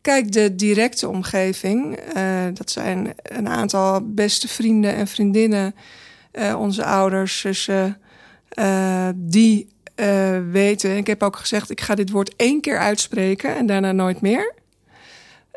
Kijk, 0.00 0.32
de 0.32 0.54
directe 0.54 1.08
omgeving, 1.08 1.96
eh, 1.96 2.44
dat 2.54 2.70
zijn 2.70 3.14
een 3.22 3.48
aantal 3.48 4.12
beste 4.12 4.48
vrienden 4.48 4.94
en 4.94 5.06
vriendinnen, 5.06 5.74
eh, 6.30 6.60
onze 6.60 6.84
ouders, 6.84 7.40
zussen, 7.40 8.00
eh, 8.56 9.08
die 9.14 9.68
eh, 9.94 10.38
weten. 10.50 10.96
Ik 10.96 11.06
heb 11.06 11.22
ook 11.22 11.36
gezegd, 11.36 11.70
ik 11.70 11.80
ga 11.80 11.94
dit 11.94 12.10
woord 12.10 12.36
één 12.36 12.60
keer 12.60 12.78
uitspreken 12.78 13.56
en 13.56 13.66
daarna 13.66 13.92
nooit 13.92 14.20
meer. 14.20 14.54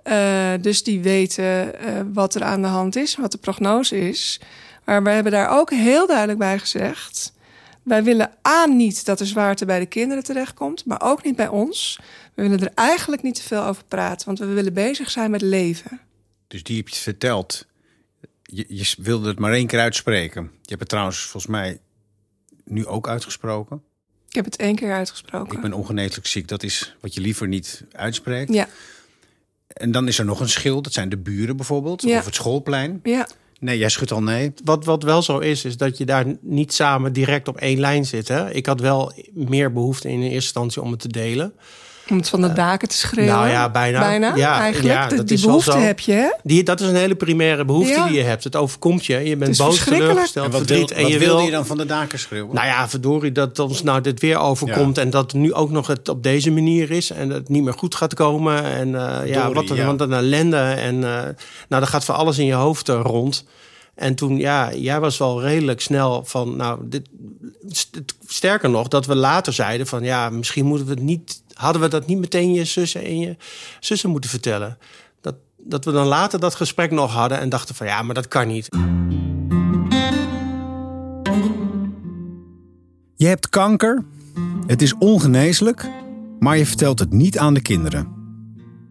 Eh, 0.03 0.53
dus 0.61 0.83
die 0.83 1.01
weten 1.01 1.73
wat 2.13 2.35
er 2.35 2.43
aan 2.43 2.61
de 2.61 2.67
hand 2.67 2.95
is, 2.95 3.15
wat 3.15 3.31
de 3.31 3.37
prognose 3.37 3.99
is. 4.09 4.39
Maar 4.85 5.03
we 5.03 5.09
hebben 5.09 5.31
daar 5.31 5.49
ook 5.59 5.71
heel 5.71 6.07
duidelijk 6.07 6.39
bij 6.39 6.59
gezegd. 6.59 7.33
Wij 7.83 8.03
willen 8.03 8.31
A 8.47 8.65
niet 8.65 9.05
dat 9.05 9.17
de 9.17 9.25
zwaarte 9.25 9.65
bij 9.65 9.79
de 9.79 9.85
kinderen 9.85 10.23
terechtkomt, 10.23 10.85
maar 10.85 11.01
ook 11.01 11.23
niet 11.23 11.35
bij 11.35 11.47
ons. 11.47 11.99
We 12.33 12.41
willen 12.41 12.59
er 12.59 12.71
eigenlijk 12.75 13.21
niet 13.21 13.35
te 13.35 13.43
veel 13.43 13.63
over 13.63 13.83
praten, 13.87 14.25
want 14.25 14.39
we 14.39 14.45
willen 14.45 14.73
bezig 14.73 15.09
zijn 15.09 15.31
met 15.31 15.41
leven. 15.41 15.99
Dus 16.47 16.63
die 16.63 16.77
heb 16.77 16.87
je 16.87 16.95
verteld. 16.95 17.65
Je, 18.43 18.65
je 18.67 18.93
wilde 18.97 19.27
het 19.27 19.39
maar 19.39 19.51
één 19.53 19.67
keer 19.67 19.79
uitspreken. 19.79 20.43
Je 20.43 20.69
hebt 20.69 20.79
het 20.79 20.89
trouwens 20.89 21.19
volgens 21.19 21.51
mij 21.51 21.79
nu 22.69 22.85
ook 22.87 23.07
uitgesproken. 23.07 23.81
Ik 24.29 24.35
heb 24.35 24.45
het 24.45 24.55
één 24.55 24.75
keer 24.75 24.93
uitgesproken. 24.93 25.55
Ik 25.55 25.61
ben 25.61 25.73
ongeneeslijk 25.73 26.27
ziek. 26.27 26.47
Dat 26.47 26.63
is 26.63 26.95
wat 26.99 27.13
je 27.13 27.21
liever 27.21 27.47
niet 27.47 27.83
uitspreekt. 27.91 28.53
Ja, 28.53 28.67
En 29.67 29.91
dan 29.91 30.07
is 30.07 30.19
er 30.19 30.25
nog 30.25 30.39
een 30.39 30.49
schil. 30.49 30.81
Dat 30.81 30.93
zijn 30.93 31.09
de 31.09 31.17
buren 31.17 31.55
bijvoorbeeld. 31.55 32.01
Ja. 32.01 32.17
Of 32.17 32.25
het 32.25 32.35
schoolplein. 32.35 32.99
ja. 33.03 33.27
Nee, 33.59 33.77
jij 33.77 33.89
schudt 33.89 34.11
al 34.11 34.23
nee. 34.23 34.53
Wat, 34.63 34.85
wat 34.85 35.03
wel 35.03 35.21
zo 35.21 35.39
is, 35.39 35.65
is 35.65 35.77
dat 35.77 35.97
je 35.97 36.05
daar 36.05 36.25
niet 36.41 36.73
samen 36.73 37.13
direct 37.13 37.47
op 37.47 37.57
één 37.57 37.79
lijn 37.79 38.05
zit. 38.05 38.27
Hè? 38.27 38.51
Ik 38.51 38.65
had 38.65 38.79
wel 38.79 39.13
meer 39.33 39.73
behoefte 39.73 40.09
in 40.09 40.19
eerste 40.21 40.33
instantie 40.35 40.81
om 40.81 40.91
het 40.91 40.99
te 40.99 41.07
delen. 41.07 41.53
Om 42.09 42.17
het 42.17 42.29
van 42.29 42.41
de 42.41 42.53
daken 42.53 42.87
te 42.87 42.95
schreeuwen. 42.95 43.33
Nou 43.33 43.47
ja, 43.49 43.69
bijna. 43.69 43.99
Bijna, 43.99 44.35
Ja, 44.35 44.59
eigenlijk. 44.59 44.93
ja, 44.95 45.07
De- 45.07 45.15
dat 45.15 45.27
die 45.27 45.37
is 45.37 45.43
behoefte 45.43 45.71
zo. 45.71 45.77
heb 45.77 45.99
je, 45.99 46.11
hè? 46.11 46.29
Die, 46.43 46.63
dat 46.63 46.79
is 46.81 46.87
een 46.87 46.95
hele 46.95 47.15
primaire 47.15 47.65
behoefte 47.65 47.91
Ja. 47.93 48.05
die 48.07 48.17
je 48.17 48.23
hebt. 48.23 48.43
Het 48.43 48.55
overkomt 48.55 49.05
je. 49.05 49.17
Je 49.17 49.37
bent 49.37 49.57
boos, 49.57 49.83
teleurgesteld, 49.83 50.45
En 50.45 50.51
wat, 50.51 50.65
wil, 50.67 50.77
verdriet. 50.77 50.91
En 50.97 51.03
wat 51.03 51.11
je 51.11 51.17
wilde 51.19 51.35
wil 51.35 51.45
je 51.45 51.51
dan 51.51 51.65
van 51.65 51.77
de 51.77 51.85
daken 51.85 52.19
schreeuwen? 52.19 52.55
Nou 52.55 52.67
ja, 52.67 52.89
verdorie 52.89 53.31
dat 53.31 53.59
ons 53.59 53.83
nou 53.83 54.01
dit 54.01 54.19
weer 54.19 54.37
overkomt. 54.37 54.97
En 54.97 55.09
dat 55.09 55.33
nu 55.33 55.53
ook 55.53 55.69
nog 55.71 55.87
het 55.87 56.09
op 56.09 56.23
deze 56.23 56.51
manier 56.51 56.91
is. 56.91 57.11
En 57.11 57.27
dat 57.29 57.37
het 57.37 57.49
niet 57.49 57.63
meer 57.63 57.73
goed 57.73 57.95
gaat 57.95 58.13
komen. 58.13 58.63
En 58.63 58.95
eh, 58.95 59.27
ja, 59.27 59.51
wat 59.51 59.69
een, 59.69 59.75
ja. 59.75 59.85
wat 59.85 60.01
een 60.01 60.13
ellende. 60.13 60.57
En 60.57 60.95
uh, 60.95 61.01
nou, 61.69 61.81
er 61.83 61.87
gaat 61.87 62.05
voor 62.05 62.15
alles 62.15 62.37
in 62.37 62.45
je 62.45 62.53
hoofd 62.53 62.87
rond. 62.87 63.45
En 63.95 64.15
toen, 64.15 64.37
ja, 64.37 64.73
jij 64.73 64.99
was 64.99 65.17
wel 65.17 65.41
redelijk 65.41 65.81
snel 65.81 66.23
van, 66.25 66.55
nou, 66.55 66.79
dit, 66.83 67.07
sterker 68.27 68.69
nog, 68.69 68.87
dat 68.87 69.05
we 69.05 69.15
later 69.15 69.53
zeiden 69.53 69.87
van, 69.87 70.03
ja, 70.03 70.29
misschien 70.29 70.65
moeten 70.65 70.87
we 70.87 70.93
het 70.93 71.01
niet, 71.01 71.41
hadden 71.59 71.81
we 71.81 71.87
dat 71.87 72.07
niet 72.07 72.19
meteen 72.19 72.53
je 72.53 72.65
zussen 72.65 73.03
en 73.03 73.19
je 73.19 73.35
zussen 73.79 74.09
moeten 74.09 74.29
vertellen. 74.29 74.77
Dat, 75.21 75.35
dat 75.57 75.85
we 75.85 75.91
dan 75.91 76.07
later 76.07 76.39
dat 76.39 76.55
gesprek 76.55 76.91
nog 76.91 77.13
hadden 77.13 77.39
en 77.39 77.49
dachten 77.49 77.75
van, 77.75 77.87
ja, 77.87 78.01
maar 78.01 78.15
dat 78.15 78.27
kan 78.27 78.47
niet. 78.47 78.69
Je 83.15 83.27
hebt 83.27 83.49
kanker, 83.49 84.05
het 84.65 84.81
is 84.81 84.97
ongeneeslijk, 84.97 85.89
maar 86.39 86.57
je 86.57 86.65
vertelt 86.65 86.99
het 86.99 87.13
niet 87.13 87.37
aan 87.37 87.53
de 87.53 87.61
kinderen. 87.61 88.07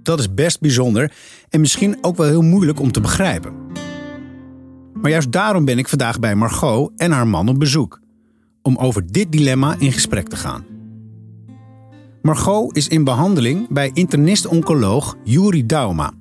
Dat 0.03 0.19
is 0.19 0.35
best 0.35 0.61
bijzonder 0.61 1.13
en 1.49 1.61
misschien 1.61 1.99
ook 2.01 2.17
wel 2.17 2.27
heel 2.27 2.43
moeilijk 2.43 2.81
om 2.81 2.93
te 2.93 3.01
begrijpen. 3.01 3.55
Maar 4.93 5.11
juist 5.11 5.33
daarom 5.33 5.65
ben 5.65 5.79
ik 5.79 5.89
vandaag 5.89 6.21
bij 6.21 6.35
Margot 6.35 6.93
en 6.97 7.11
haar 7.11 7.27
man 7.27 7.49
op 7.49 7.59
bezoek. 7.59 8.01
Om 8.63 8.77
over 8.77 9.13
dit 9.13 9.33
dilemma 9.33 9.77
in 9.79 9.93
gesprek 9.93 10.29
te 10.29 10.37
gaan. 10.37 10.68
Margot 12.29 12.77
is 12.77 12.89
in 12.89 13.05
behandeling 13.05 13.69
bij 13.69 13.91
internist-oncoloog 13.95 15.17
Juri 15.25 15.67
Dauma. 15.67 16.13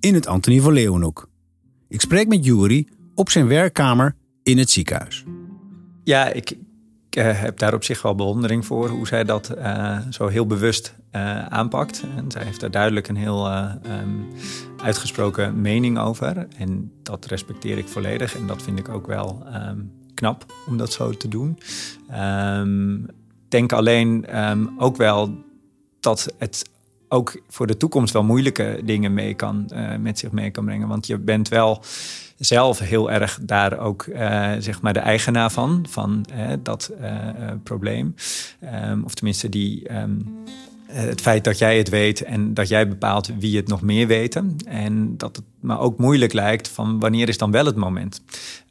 In 0.00 0.14
het 0.14 0.26
Antonie 0.26 0.62
van 0.62 0.72
Leeuwenhoek. 0.72 1.28
Ik 1.88 2.00
spreek 2.00 2.28
met 2.28 2.44
Juri 2.44 2.88
op 3.14 3.30
zijn 3.30 3.46
werkkamer 3.46 4.16
in 4.42 4.58
het 4.58 4.70
ziekenhuis. 4.70 5.24
Ja, 6.04 6.28
ik, 6.28 6.56
uh, 7.18 7.40
heb 7.40 7.58
daar 7.58 7.74
op 7.74 7.84
zich 7.84 8.02
wel 8.02 8.14
bewondering 8.14 8.66
voor 8.66 8.88
hoe 8.88 9.06
zij 9.06 9.24
dat 9.24 9.54
uh, 9.58 9.98
zo 10.10 10.26
heel 10.26 10.46
bewust 10.46 10.94
uh, 11.12 11.46
aanpakt. 11.46 12.04
En 12.16 12.30
zij 12.30 12.44
heeft 12.44 12.60
daar 12.60 12.70
duidelijk 12.70 13.08
een 13.08 13.16
heel 13.16 13.52
um, 13.52 14.26
uitgesproken 14.82 15.60
mening 15.60 15.98
over. 15.98 16.48
En 16.56 16.92
dat 17.02 17.24
respecteer 17.24 17.78
ik 17.78 17.88
volledig. 17.88 18.36
En 18.36 18.46
dat 18.46 18.62
vind 18.62 18.78
ik 18.78 18.88
ook 18.88 19.06
wel 19.06 19.46
um, 19.54 19.92
knap 20.14 20.52
om 20.66 20.76
dat 20.76 20.92
zo 20.92 21.10
te 21.10 21.28
doen. 21.28 21.58
Um, 22.58 23.06
denk 23.48 23.72
alleen 23.72 24.26
ook 24.78 24.96
wel 24.96 25.44
dat 26.00 26.34
het 26.38 26.64
ook 27.08 27.40
voor 27.48 27.66
de 27.66 27.76
toekomst 27.76 28.12
wel 28.12 28.24
moeilijke 28.24 28.80
dingen 28.84 29.14
mee 29.14 29.34
kan, 29.34 29.70
uh, 29.72 29.96
met 29.96 30.18
zich 30.18 30.30
mee 30.30 30.50
kan 30.50 30.64
brengen. 30.64 30.88
Want 30.88 31.06
je 31.06 31.18
bent 31.18 31.48
wel 31.48 31.82
zelf 32.38 32.78
heel 32.78 33.10
erg 33.10 33.38
daar 33.42 33.78
ook 33.78 34.06
uh, 34.06 34.52
zeg 34.58 34.82
maar 34.82 34.92
de 34.92 35.00
eigenaar 35.00 35.50
van, 35.50 35.86
van 35.88 36.24
uh, 36.32 36.52
dat 36.62 36.92
probleem. 37.62 38.14
Um, 38.90 39.04
of 39.04 39.14
tenminste 39.14 39.48
die... 39.48 39.96
Um, 39.96 40.44
het 40.96 41.20
feit 41.20 41.44
dat 41.44 41.58
jij 41.58 41.78
het 41.78 41.88
weet 41.88 42.22
en 42.22 42.54
dat 42.54 42.68
jij 42.68 42.88
bepaalt 42.88 43.30
wie 43.38 43.56
het 43.56 43.68
nog 43.68 43.82
meer 43.82 44.06
weten. 44.06 44.56
En 44.66 45.16
dat 45.16 45.36
het 45.36 45.44
me 45.60 45.78
ook 45.78 45.98
moeilijk 45.98 46.32
lijkt 46.32 46.68
van 46.68 47.00
wanneer 47.00 47.28
is 47.28 47.38
dan 47.38 47.50
wel 47.50 47.64
het 47.66 47.76
moment 47.76 48.22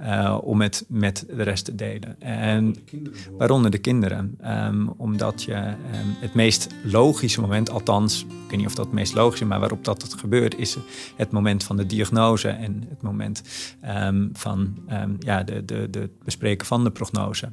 uh, 0.01 0.37
om 0.41 0.61
het 0.61 0.85
met 0.87 1.25
de 1.27 1.43
rest 1.43 1.65
te 1.65 1.75
delen. 1.75 2.21
En 2.21 2.73
de 2.73 3.11
waaronder 3.37 3.71
de 3.71 3.77
kinderen. 3.77 4.37
Um, 4.45 4.93
omdat 4.97 5.43
je 5.43 5.55
um, 5.55 5.75
het 6.19 6.33
meest 6.33 6.67
logische 6.83 7.41
moment, 7.41 7.69
althans, 7.69 8.21
ik 8.23 8.49
weet 8.49 8.57
niet 8.57 8.67
of 8.67 8.75
dat 8.75 8.85
het 8.85 8.93
meest 8.93 9.13
logisch 9.13 9.41
is, 9.41 9.47
maar 9.47 9.59
waarop 9.59 9.83
dat 9.83 10.01
het 10.01 10.13
gebeurt, 10.13 10.57
is 10.57 10.77
het 11.15 11.31
moment 11.31 11.63
van 11.63 11.77
de 11.77 11.85
diagnose 11.85 12.47
en 12.47 12.85
het 12.89 13.01
moment 13.01 13.41
um, 13.85 14.29
van 14.33 14.75
ja, 15.19 15.43
de, 15.43 15.65
de, 15.65 15.89
de 15.89 16.09
bespreken 16.23 16.67
van 16.67 16.83
de 16.83 16.91
prognose. 16.91 17.49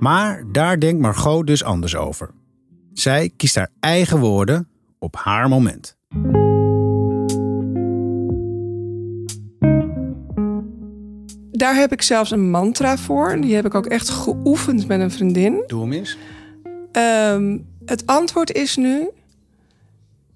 Maar 0.00 0.44
daar 0.52 0.80
denkt 0.80 1.00
Margot 1.00 1.46
dus 1.46 1.64
anders 1.64 1.96
over. 1.96 2.30
Zij 2.94 3.30
kiest 3.36 3.54
haar 3.54 3.70
eigen 3.80 4.18
woorden 4.18 4.68
op 4.98 5.16
haar 5.16 5.48
moment. 5.48 5.96
Daar 11.50 11.74
heb 11.74 11.92
ik 11.92 12.02
zelfs 12.02 12.30
een 12.30 12.50
mantra 12.50 12.96
voor. 12.98 13.40
Die 13.40 13.54
heb 13.54 13.64
ik 13.64 13.74
ook 13.74 13.86
echt 13.86 14.08
geoefend 14.08 14.86
met 14.86 15.00
een 15.00 15.10
vriendin. 15.10 15.62
Doe 15.66 15.80
hem 15.80 15.92
eens. 15.92 16.16
Um, 16.92 17.66
het 17.84 18.06
antwoord 18.06 18.52
is 18.52 18.76
nu: 18.76 19.10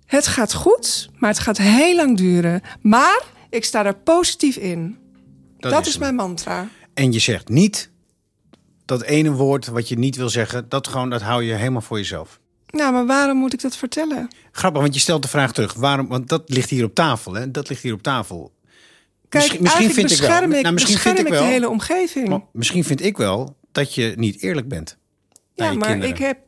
het 0.07 0.27
gaat 0.27 0.55
goed, 0.55 1.11
maar 1.19 1.31
het 1.31 1.39
gaat 1.39 1.59
heel 1.59 1.97
lang 1.97 2.17
duren. 2.17 2.61
Maar 2.81 3.23
ik 3.51 3.65
sta 3.65 3.85
er 3.85 3.95
positief 3.95 4.57
in. 4.57 4.99
Dat, 5.59 5.73
dat 5.73 5.81
is, 5.81 5.89
is 5.89 5.99
mijn 5.99 6.15
mantra. 6.15 6.69
En 6.95 7.13
je 7.13 7.19
zegt 7.19 7.49
niet 7.49 7.91
dat 8.85 9.03
ene 9.03 9.33
woord 9.33 9.67
wat 9.67 9.89
je 9.89 9.99
niet 9.99 10.17
wil 10.17 10.29
zeggen, 10.29 10.69
dat 10.69 10.89
gewoon 10.89 11.11
dat 11.11 11.23
hou 11.23 11.43
je 11.43 11.55
helemaal 11.55 11.81
voor 11.81 11.99
jezelf. 11.99 12.41
Nou, 12.71 12.93
maar 12.93 13.07
waarom 13.07 13.37
moet 13.39 13.53
ik 13.53 13.61
dat 13.61 13.77
vertellen? 13.77 14.29
Grappig, 14.53 14.83
want 14.83 14.95
je 14.95 15.01
stelt 15.01 15.23
de 15.23 15.29
vraag 15.29 15.53
terug. 15.53 15.75
Waarom? 15.75 16.09
Want 16.09 16.29
dat 16.29 16.43
ligt 16.47 16.71
hier 16.71 16.85
op 16.85 16.95
tafel, 16.95 17.35
hè? 17.35 17.51
Dat 17.51 17.69
ligt 17.69 17.83
hier 17.83 17.93
op 17.93 18.03
tafel. 18.03 18.53
Kijk, 19.29 19.45
misschien, 19.45 19.63
misschien 19.63 19.91
vind 19.91 20.11
ik 20.11 20.19
wel. 20.19 20.43
Ik, 20.43 20.63
nou, 20.63 20.75
misschien 20.75 20.99
vind 20.99 21.19
ik 21.19 21.29
wel. 21.29 21.43
de 21.43 21.49
hele 21.49 21.69
omgeving. 21.69 22.29
Maar 22.29 22.41
misschien 22.53 22.85
vind 22.85 23.03
ik 23.03 23.17
wel 23.17 23.57
dat 23.73 23.95
je 23.95 24.13
niet 24.17 24.43
eerlijk 24.43 24.69
bent. 24.69 24.97
Ja, 25.55 25.73
maar 25.73 25.89
kinderen. 25.89 26.15
ik 26.15 26.19
heb. 26.19 26.39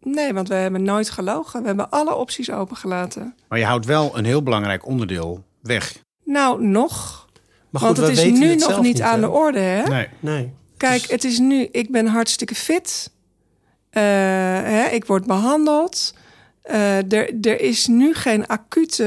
Nee, 0.00 0.32
want 0.32 0.48
we 0.48 0.54
hebben 0.54 0.82
nooit 0.82 1.10
gelogen. 1.10 1.60
We 1.60 1.66
hebben 1.66 1.90
alle 1.90 2.14
opties 2.14 2.50
opengelaten. 2.50 3.34
Maar 3.48 3.58
je 3.58 3.64
houdt 3.64 3.86
wel 3.86 4.18
een 4.18 4.24
heel 4.24 4.42
belangrijk 4.42 4.86
onderdeel 4.86 5.44
weg. 5.62 6.02
Nou, 6.24 6.64
nog. 6.64 7.28
Maar 7.70 7.82
Want 7.82 7.98
goed, 7.98 8.08
het 8.08 8.18
is 8.18 8.38
nu 8.38 8.54
nog 8.54 8.80
niet 8.80 9.02
aan 9.02 9.14
hè? 9.14 9.20
de 9.20 9.30
orde, 9.30 9.58
hè? 9.58 9.82
Nee. 9.82 10.08
nee. 10.20 10.52
Kijk, 10.76 11.00
dus... 11.00 11.10
het 11.10 11.24
is 11.24 11.38
nu. 11.38 11.68
Ik 11.70 11.90
ben 11.90 12.06
hartstikke 12.06 12.54
fit. 12.54 13.10
Uh, 13.96 14.02
hè, 14.02 14.84
ik 14.84 15.04
word 15.04 15.26
behandeld. 15.26 16.14
Uh, 16.70 17.12
er, 17.12 17.60
is 17.60 17.86
nu 17.86 18.14
geen 18.14 18.46
acute 18.46 19.04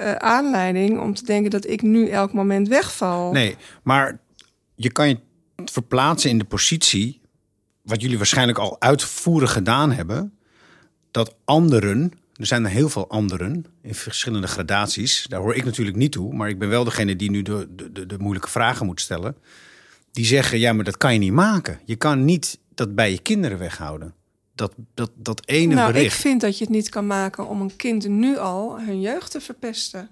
uh, 0.00 0.12
aanleiding 0.12 1.00
om 1.00 1.14
te 1.14 1.24
denken 1.24 1.50
dat 1.50 1.66
ik 1.66 1.82
nu 1.82 2.08
elk 2.08 2.32
moment 2.32 2.68
wegval. 2.68 3.32
Nee, 3.32 3.56
maar 3.82 4.18
je 4.74 4.92
kan 4.92 5.08
je 5.08 5.18
verplaatsen 5.64 6.30
in 6.30 6.38
de 6.38 6.44
positie, 6.44 7.20
wat 7.82 8.00
jullie 8.00 8.16
waarschijnlijk 8.16 8.58
al 8.58 8.80
uitvoerig 8.80 9.52
gedaan 9.52 9.92
hebben, 9.92 10.38
dat 11.10 11.34
anderen, 11.44 12.12
er 12.34 12.46
zijn 12.46 12.64
er 12.64 12.70
heel 12.70 12.88
veel 12.88 13.08
anderen 13.08 13.64
in 13.82 13.94
verschillende 13.94 14.46
gradaties, 14.46 15.26
daar 15.28 15.40
hoor 15.40 15.54
ik 15.54 15.64
natuurlijk 15.64 15.96
niet 15.96 16.12
toe, 16.12 16.34
maar 16.34 16.48
ik 16.48 16.58
ben 16.58 16.68
wel 16.68 16.84
degene 16.84 17.16
die 17.16 17.30
nu 17.30 17.42
de, 17.42 17.68
de, 17.92 18.06
de 18.06 18.18
moeilijke 18.18 18.50
vragen 18.50 18.86
moet 18.86 19.00
stellen, 19.00 19.36
die 20.12 20.24
zeggen, 20.24 20.58
ja, 20.58 20.72
maar 20.72 20.84
dat 20.84 20.96
kan 20.96 21.12
je 21.12 21.18
niet 21.18 21.32
maken. 21.32 21.80
Je 21.84 21.96
kan 21.96 22.24
niet 22.24 22.58
dat 22.74 22.94
bij 22.94 23.10
je 23.10 23.18
kinderen 23.18 23.58
weghouden 23.58 24.14
dat, 24.58 24.72
dat, 24.94 25.10
dat 25.14 25.42
ene 25.44 25.74
nou, 25.74 25.92
bericht. 25.92 26.14
ik 26.14 26.20
vind 26.20 26.40
dat 26.40 26.58
je 26.58 26.64
het 26.64 26.72
niet 26.72 26.88
kan 26.88 27.06
maken 27.06 27.48
om 27.48 27.60
een 27.60 27.76
kind 27.76 28.08
nu 28.08 28.38
al 28.38 28.80
hun 28.80 29.00
jeugd 29.00 29.30
te 29.30 29.40
verpesten. 29.40 30.08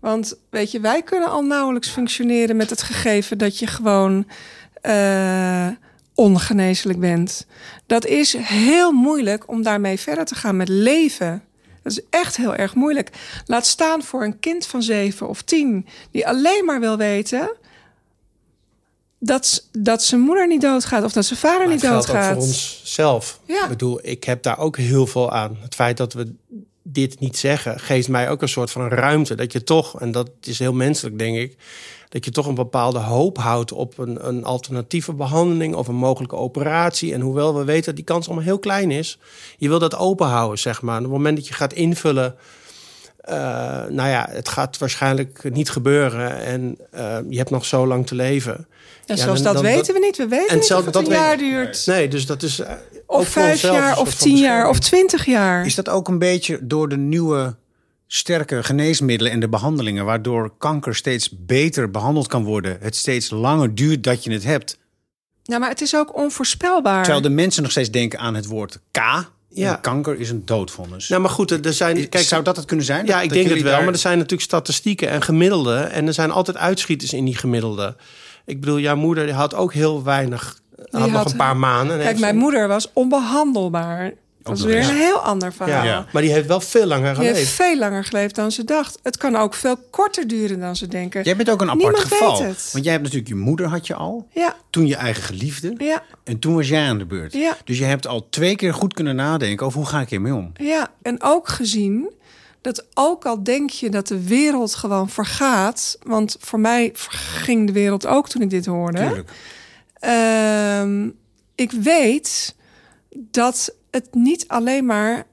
Want 0.00 0.36
weet 0.50 0.70
je, 0.70 0.80
wij 0.80 1.02
kunnen 1.02 1.30
al 1.30 1.42
nauwelijks 1.42 1.88
functioneren 1.88 2.56
met 2.56 2.70
het 2.70 2.82
gegeven 2.82 3.38
dat 3.38 3.58
je 3.58 3.66
gewoon 3.66 4.26
uh, 4.82 5.68
ongeneeslijk 6.14 7.00
bent. 7.00 7.46
Dat 7.86 8.06
is 8.06 8.36
heel 8.36 8.92
moeilijk 8.92 9.48
om 9.48 9.62
daarmee 9.62 9.98
verder 9.98 10.24
te 10.24 10.34
gaan 10.34 10.56
met 10.56 10.68
leven. 10.68 11.42
Dat 11.82 11.92
is 11.92 12.00
echt 12.10 12.36
heel 12.36 12.54
erg 12.54 12.74
moeilijk. 12.74 13.10
Laat 13.46 13.66
staan 13.66 14.02
voor 14.02 14.24
een 14.24 14.38
kind 14.38 14.66
van 14.66 14.82
zeven 14.82 15.28
of 15.28 15.42
tien 15.42 15.86
die 16.10 16.28
alleen 16.28 16.64
maar 16.64 16.80
wil 16.80 16.96
weten 16.96 17.50
dat, 19.24 19.68
dat 19.72 20.02
zijn 20.02 20.20
moeder 20.20 20.46
niet 20.46 20.60
doodgaat 20.60 21.04
of 21.04 21.12
dat 21.12 21.24
zijn 21.24 21.38
vader 21.38 21.68
niet 21.68 21.80
geldt 21.80 22.06
doodgaat. 22.06 22.36
ook 22.36 22.42
voor 22.42 22.48
onszelf. 22.48 23.40
Ja. 23.46 23.62
Ik 23.62 23.68
bedoel, 23.68 23.98
ik 24.02 24.24
heb 24.24 24.42
daar 24.42 24.58
ook 24.58 24.76
heel 24.76 25.06
veel 25.06 25.32
aan. 25.32 25.56
Het 25.60 25.74
feit 25.74 25.96
dat 25.96 26.12
we 26.12 26.32
dit 26.82 27.20
niet 27.20 27.38
zeggen, 27.38 27.80
geeft 27.80 28.08
mij 28.08 28.30
ook 28.30 28.42
een 28.42 28.48
soort 28.48 28.70
van 28.70 28.88
ruimte. 28.88 29.34
Dat 29.34 29.52
je 29.52 29.64
toch, 29.64 30.00
en 30.00 30.12
dat 30.12 30.30
is 30.42 30.58
heel 30.58 30.72
menselijk, 30.72 31.18
denk 31.18 31.36
ik, 31.36 31.56
dat 32.08 32.24
je 32.24 32.30
toch 32.30 32.46
een 32.46 32.54
bepaalde 32.54 32.98
hoop 32.98 33.38
houdt 33.38 33.72
op 33.72 33.98
een, 33.98 34.28
een 34.28 34.44
alternatieve 34.44 35.12
behandeling 35.12 35.74
of 35.74 35.88
een 35.88 35.94
mogelijke 35.94 36.36
operatie. 36.36 37.12
En 37.12 37.20
hoewel 37.20 37.54
we 37.54 37.64
weten 37.64 37.84
dat 37.84 37.96
die 37.96 38.04
kans 38.04 38.26
allemaal 38.26 38.44
heel 38.44 38.58
klein 38.58 38.90
is, 38.90 39.18
je 39.58 39.68
wil 39.68 39.78
dat 39.78 39.96
open 39.96 40.26
houden, 40.26 40.58
zeg 40.58 40.82
maar. 40.82 40.96
En 40.96 41.04
op 41.04 41.08
het 41.08 41.16
moment 41.16 41.36
dat 41.36 41.48
je 41.48 41.54
gaat 41.54 41.72
invullen 41.72 42.36
eh, 43.24 43.36
nou 43.88 44.08
ja, 44.08 44.26
het 44.30 44.48
gaat 44.48 44.78
waarschijnlijk 44.78 45.50
niet 45.52 45.70
gebeuren 45.70 46.38
en 46.44 46.76
eh, 46.90 47.16
je 47.28 47.36
hebt 47.36 47.50
nog 47.50 47.64
zo 47.64 47.86
lang 47.86 48.06
te 48.06 48.14
leven. 48.14 48.66
Ja, 49.06 49.14
Ja, 49.14 49.16
zelfs 49.22 49.42
dan- 49.42 49.54
dat 49.54 49.62
dan- 49.62 49.72
weten 49.72 49.94
we 49.94 50.00
niet. 50.00 50.16
We 50.16 50.26
weten 50.28 50.48
En 50.48 50.54
niet 50.56 50.64
zelf- 50.64 50.78
of 50.80 50.84
het 50.84 50.94
dat 50.94 51.06
een 51.06 51.12
jaar 51.12 51.36
duurt. 51.38 51.82
Nee, 51.86 52.08
dus 52.08 52.26
dat 52.26 52.42
is. 52.42 52.58
eh, 52.58 52.72
Of 53.06 53.28
vijf 53.28 53.62
jaar, 53.62 53.98
of 53.98 54.14
tien 54.14 54.36
jaar, 54.36 54.68
of 54.68 54.78
twintig 54.78 55.24
jaar. 55.24 55.66
Is 55.66 55.74
dat 55.74 55.88
ook 55.88 56.08
een 56.08 56.18
beetje 56.18 56.58
door 56.66 56.88
de 56.88 56.96
nieuwe 56.96 57.56
sterke 58.06 58.62
geneesmiddelen 58.62 59.32
en 59.32 59.40
de 59.40 59.48
behandelingen, 59.48 60.04
waardoor 60.04 60.52
kanker 60.58 60.94
steeds 60.94 61.30
beter 61.38 61.90
behandeld 61.90 62.26
kan 62.26 62.44
worden, 62.44 62.76
het 62.80 62.96
steeds 62.96 63.30
langer 63.30 63.74
duurt 63.74 64.02
dat 64.04 64.24
je 64.24 64.32
het 64.32 64.44
hebt? 64.44 64.78
Ja, 65.42 65.58
maar 65.58 65.68
het 65.68 65.80
is 65.80 65.96
ook 65.96 66.16
onvoorspelbaar. 66.16 67.02
Terwijl 67.02 67.22
de 67.22 67.30
mensen 67.30 67.62
nog 67.62 67.70
steeds 67.70 67.90
denken 67.90 68.18
aan 68.18 68.34
het 68.34 68.46
woord 68.46 68.80
K. 68.90 68.98
Ja. 69.54 69.74
En 69.74 69.80
kanker 69.80 70.20
is 70.20 70.30
een 70.30 70.42
doodvonnis. 70.44 71.08
Nou, 71.08 71.20
maar 71.22 71.30
goed, 71.30 71.66
er 71.66 71.72
zijn. 71.72 72.08
Kijk, 72.08 72.24
zou 72.24 72.42
dat 72.42 72.56
het 72.56 72.64
kunnen 72.64 72.86
zijn? 72.86 73.06
Ja, 73.06 73.12
Dat- 73.14 73.22
ik 73.22 73.28
dat 73.28 73.38
denk 73.38 73.50
het 73.50 73.62
wel. 73.62 73.72
daar- 73.72 73.84
Maar 73.84 73.92
er 73.92 73.98
zijn 73.98 74.14
natuurlijk 74.18 74.42
statistieken 74.48 75.08
en 75.08 75.22
gemiddelden. 75.22 75.90
En 75.90 76.06
er 76.06 76.12
zijn 76.14 76.30
altijd 76.30 76.56
uitschieters 76.56 77.12
in 77.12 77.24
die 77.24 77.36
gemiddelden. 77.36 77.96
Ik 78.46 78.60
bedoel, 78.60 78.78
jouw 78.78 78.96
moeder 78.96 79.24
die 79.24 79.34
had 79.34 79.54
ook 79.54 79.72
heel 79.72 80.02
weinig. 80.04 80.58
Had 80.90 81.00
nog 81.00 81.10
had- 81.10 81.30
een 81.30 81.36
paar 81.36 81.56
maanden. 81.56 81.96
en 81.98 82.02
Kijk, 82.04 82.18
mijn 82.18 82.36
moeder 82.36 82.68
was 82.68 82.90
onbehandelbaar. 82.92 84.12
Dat 84.44 84.58
is 84.58 84.64
weer 84.64 84.76
een 84.88 84.96
heel 84.96 85.18
ander 85.18 85.52
verhaal. 85.52 85.84
Ja. 85.84 86.06
Maar 86.12 86.22
die 86.22 86.32
heeft 86.32 86.46
wel 86.46 86.60
veel 86.60 86.86
langer 86.86 87.14
Die 87.14 87.22
heeft 87.24 87.36
geleefd. 87.38 87.52
veel 87.54 87.76
langer 87.78 88.04
geleefd 88.04 88.34
dan 88.34 88.52
ze 88.52 88.64
dacht. 88.64 88.98
Het 89.02 89.16
kan 89.16 89.36
ook 89.36 89.54
veel 89.54 89.76
korter 89.90 90.26
duren 90.28 90.60
dan 90.60 90.76
ze 90.76 90.86
denken. 90.86 91.22
Jij 91.22 91.36
bent 91.36 91.50
ook 91.50 91.60
een 91.60 91.70
apart 91.70 91.82
Niemand 91.82 92.02
geval. 92.12 92.38
weet 92.38 92.48
het. 92.48 92.68
Want 92.72 92.84
jij 92.84 92.92
hebt 92.92 93.04
natuurlijk 93.04 93.30
je 93.30 93.36
moeder 93.38 93.66
had 93.66 93.86
je 93.86 93.94
al. 93.94 94.26
Ja, 94.32 94.56
Toen 94.70 94.86
je 94.86 94.96
eigen 94.96 95.22
geliefde. 95.22 95.74
ja, 95.78 96.02
En 96.24 96.38
toen 96.38 96.54
was 96.54 96.68
jij 96.68 96.82
aan 96.88 96.98
de 96.98 97.06
beurt. 97.06 97.32
Ja. 97.32 97.56
Dus 97.64 97.78
je 97.78 97.84
hebt 97.84 98.06
al 98.06 98.28
twee 98.28 98.56
keer 98.56 98.74
goed 98.74 98.94
kunnen 98.94 99.16
nadenken 99.16 99.66
over 99.66 99.78
hoe 99.78 99.88
ga 99.88 100.00
ik 100.00 100.08
hiermee 100.08 100.34
om. 100.34 100.52
ja. 100.56 100.88
En 101.02 101.22
ook 101.22 101.48
gezien 101.48 102.10
dat 102.60 102.84
ook 102.94 103.24
al 103.26 103.42
denk 103.42 103.70
je 103.70 103.90
dat 103.90 104.06
de 104.08 104.24
wereld 104.26 104.74
gewoon 104.74 105.08
vergaat... 105.10 105.98
want 106.02 106.36
voor 106.40 106.60
mij 106.60 106.90
ging 107.08 107.66
de 107.66 107.72
wereld 107.72 108.06
ook 108.06 108.28
toen 108.28 108.42
ik 108.42 108.50
dit 108.50 108.66
hoorde... 108.66 108.98
Tuurlijk. 108.98 109.30
Ehm, 109.98 111.08
ik 111.54 111.70
weet 111.72 112.54
dat 113.12 113.74
het 113.94 114.14
niet 114.14 114.44
alleen 114.48 114.86
maar 114.86 115.26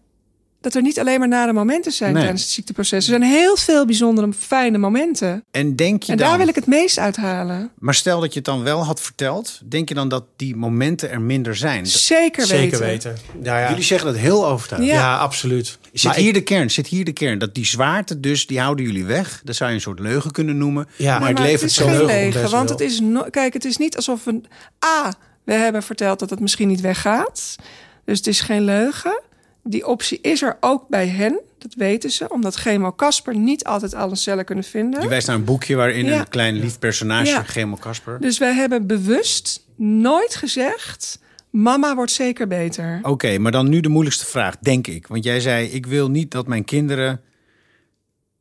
dat 0.61 0.75
er 0.75 0.81
niet 0.81 0.99
alleen 0.99 1.19
maar 1.19 1.27
nare 1.27 1.53
momenten 1.53 1.91
zijn 1.91 2.11
Nee. 2.13 2.21
tijdens 2.21 2.43
het 2.43 2.51
ziekteproces. 2.51 2.97
Er 3.03 3.09
zijn 3.19 3.31
heel 3.31 3.55
veel 3.57 3.85
bijzondere, 3.85 4.33
fijne 4.33 4.77
momenten. 4.77 5.43
En 5.51 5.75
denk 5.75 6.03
je 6.03 6.11
En 6.11 6.17
dan... 6.17 6.27
daar 6.27 6.37
wil 6.37 6.47
ik 6.47 6.55
het 6.55 6.65
meest 6.67 6.97
uithalen. 6.97 7.71
Maar 7.79 7.93
stel 7.93 8.19
dat 8.19 8.29
je 8.33 8.35
het 8.35 8.45
dan 8.47 8.63
wel 8.63 8.85
had 8.85 9.01
verteld. 9.01 9.59
Denk 9.63 9.89
je 9.89 9.95
dan 9.95 10.09
dat 10.09 10.23
die 10.35 10.55
momenten 10.55 11.09
er 11.11 11.21
minder 11.21 11.55
zijn? 11.55 11.85
Zeker 11.87 12.47
weten. 12.47 12.57
Zeker 12.57 12.79
weten. 12.79 13.17
Ja, 13.43 13.59
ja. 13.59 13.69
Jullie 13.69 13.83
zeggen 13.83 14.07
dat 14.07 14.17
heel 14.17 14.47
overtuigend. 14.47 14.91
Ja. 14.93 14.99
ja. 15.01 15.17
absoluut. 15.17 15.77
Zit 15.93 16.03
Maar 16.03 16.15
hier 16.15 16.27
ik- 16.27 16.33
de 16.33 16.41
kern? 16.43 16.71
Zit 16.71 16.87
hier 16.87 17.05
de 17.05 17.13
kern? 17.13 17.39
Dat 17.39 17.55
die 17.55 17.65
zwaarte 17.65 18.19
dus, 18.19 18.47
die 18.47 18.59
houden 18.59 18.85
jullie 18.85 19.05
weg. 19.05 19.41
Dat 19.43 19.55
zou 19.55 19.69
je 19.69 19.75
een 19.75 19.81
soort 19.81 19.99
leugen 19.99 20.31
kunnen 20.31 20.57
noemen. 20.57 20.87
Ja. 20.95 21.19
maar 21.19 21.27
het 21.27 21.37
Maar 21.37 21.47
levert 21.47 21.61
het 21.61 21.69
is 21.71 21.75
zo 21.75 21.87
geen 21.87 22.05
leugen 22.05 22.49
want 22.51 22.69
het 22.69 22.79
is 22.79 22.99
no 22.99 23.23
kijk, 23.29 23.53
het 23.53 23.65
is 23.65 23.77
niet 23.77 23.95
alsof 23.95 24.23
we 24.23 24.41
a 24.85 25.13
we 25.43 25.53
hebben 25.53 25.83
verteld 25.83 26.19
dat 26.19 26.29
het 26.29 26.39
misschien 26.39 26.67
niet 26.67 26.81
weggaat, 26.81 27.55
dus 28.05 28.17
het 28.17 28.27
is 28.27 28.39
geen 28.39 28.61
leugen. 28.63 29.21
Die 29.63 29.87
optie 29.87 30.19
is 30.21 30.41
er 30.41 30.57
ook 30.59 30.87
bij 30.87 31.07
hen, 31.07 31.39
dat 31.57 31.73
weten 31.73 32.09
ze, 32.11 32.29
omdat 32.29 32.55
Chemo 32.55 32.91
Casper 32.93 33.35
niet 33.35 33.63
altijd 33.63 33.93
alle 33.93 34.15
cellen 34.15 34.45
kunnen 34.45 34.63
vinden. 34.63 35.01
Je 35.01 35.07
wijst 35.07 35.27
naar 35.27 35.35
een 35.35 35.43
boekje 35.43 35.75
waarin 35.75 36.05
Ja. 36.05 36.19
een 36.19 36.29
klein 36.29 36.55
lief 36.55 36.79
personage, 36.79 37.29
Ja. 37.31 37.43
Gemo 37.43 37.75
Kasper. 37.75 38.19
Dus 38.21 38.37
wij 38.37 38.53
hebben 38.53 38.87
bewust 38.87 39.65
nooit 39.75 40.35
gezegd: 40.35 41.19
mama 41.49 41.95
wordt 41.95 42.11
zeker 42.11 42.47
beter. 42.47 42.99
Oké, 43.01 43.37
maar 43.37 43.51
dan 43.51 43.69
nu 43.69 43.79
de 43.79 43.89
moeilijkste 43.89 44.25
vraag, 44.25 44.57
denk 44.57 44.87
ik. 44.87 45.07
Want 45.07 45.23
jij 45.23 45.39
zei, 45.39 45.67
ik 45.67 45.85
wil 45.85 46.09
niet 46.09 46.31
dat 46.31 46.47
mijn 46.47 46.65
kinderen 46.65 47.21